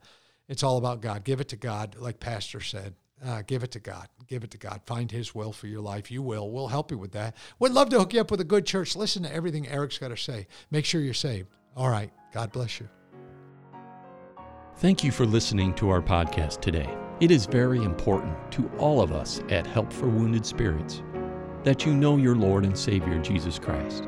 it's 0.47 0.63
all 0.63 0.77
about 0.77 1.01
God. 1.01 1.23
Give 1.23 1.39
it 1.39 1.49
to 1.49 1.55
God, 1.55 1.95
like 1.99 2.19
Pastor 2.19 2.59
said. 2.59 2.95
Uh, 3.25 3.41
give 3.47 3.63
it 3.63 3.71
to 3.71 3.79
God. 3.79 4.07
Give 4.27 4.43
it 4.43 4.51
to 4.51 4.57
God. 4.57 4.81
Find 4.85 5.09
His 5.09 5.33
will 5.33 5.51
for 5.51 5.67
your 5.67 5.81
life. 5.81 6.11
You 6.11 6.21
will. 6.21 6.51
We'll 6.51 6.67
help 6.67 6.91
you 6.91 6.97
with 6.97 7.13
that. 7.13 7.35
We'd 7.59 7.71
love 7.71 7.89
to 7.89 7.99
hook 7.99 8.13
you 8.13 8.21
up 8.21 8.29
with 8.29 8.41
a 8.41 8.45
good 8.45 8.65
church. 8.65 8.95
Listen 8.95 9.23
to 9.23 9.33
everything 9.33 9.67
Eric's 9.67 9.97
got 9.97 10.09
to 10.09 10.17
say. 10.17 10.47
Make 10.69 10.85
sure 10.85 11.01
you're 11.01 11.13
saved. 11.13 11.47
All 11.75 11.89
right. 11.89 12.11
God 12.33 12.51
bless 12.51 12.79
you. 12.79 12.89
Thank 14.77 15.03
you 15.03 15.11
for 15.11 15.25
listening 15.25 15.73
to 15.75 15.89
our 15.89 16.01
podcast 16.01 16.59
today. 16.59 16.93
It 17.21 17.31
is 17.31 17.45
very 17.45 17.77
important 17.77 18.35
to 18.51 18.69
all 18.77 19.01
of 19.01 19.13
us 19.13 19.41
at 19.49 19.65
Help 19.65 19.93
for 19.93 20.09
Wounded 20.09 20.45
Spirits 20.45 21.01
that 21.63 21.85
you 21.85 21.93
know 21.93 22.17
your 22.17 22.35
Lord 22.35 22.65
and 22.65 22.77
Savior 22.77 23.17
Jesus 23.19 23.57
Christ. 23.57 24.07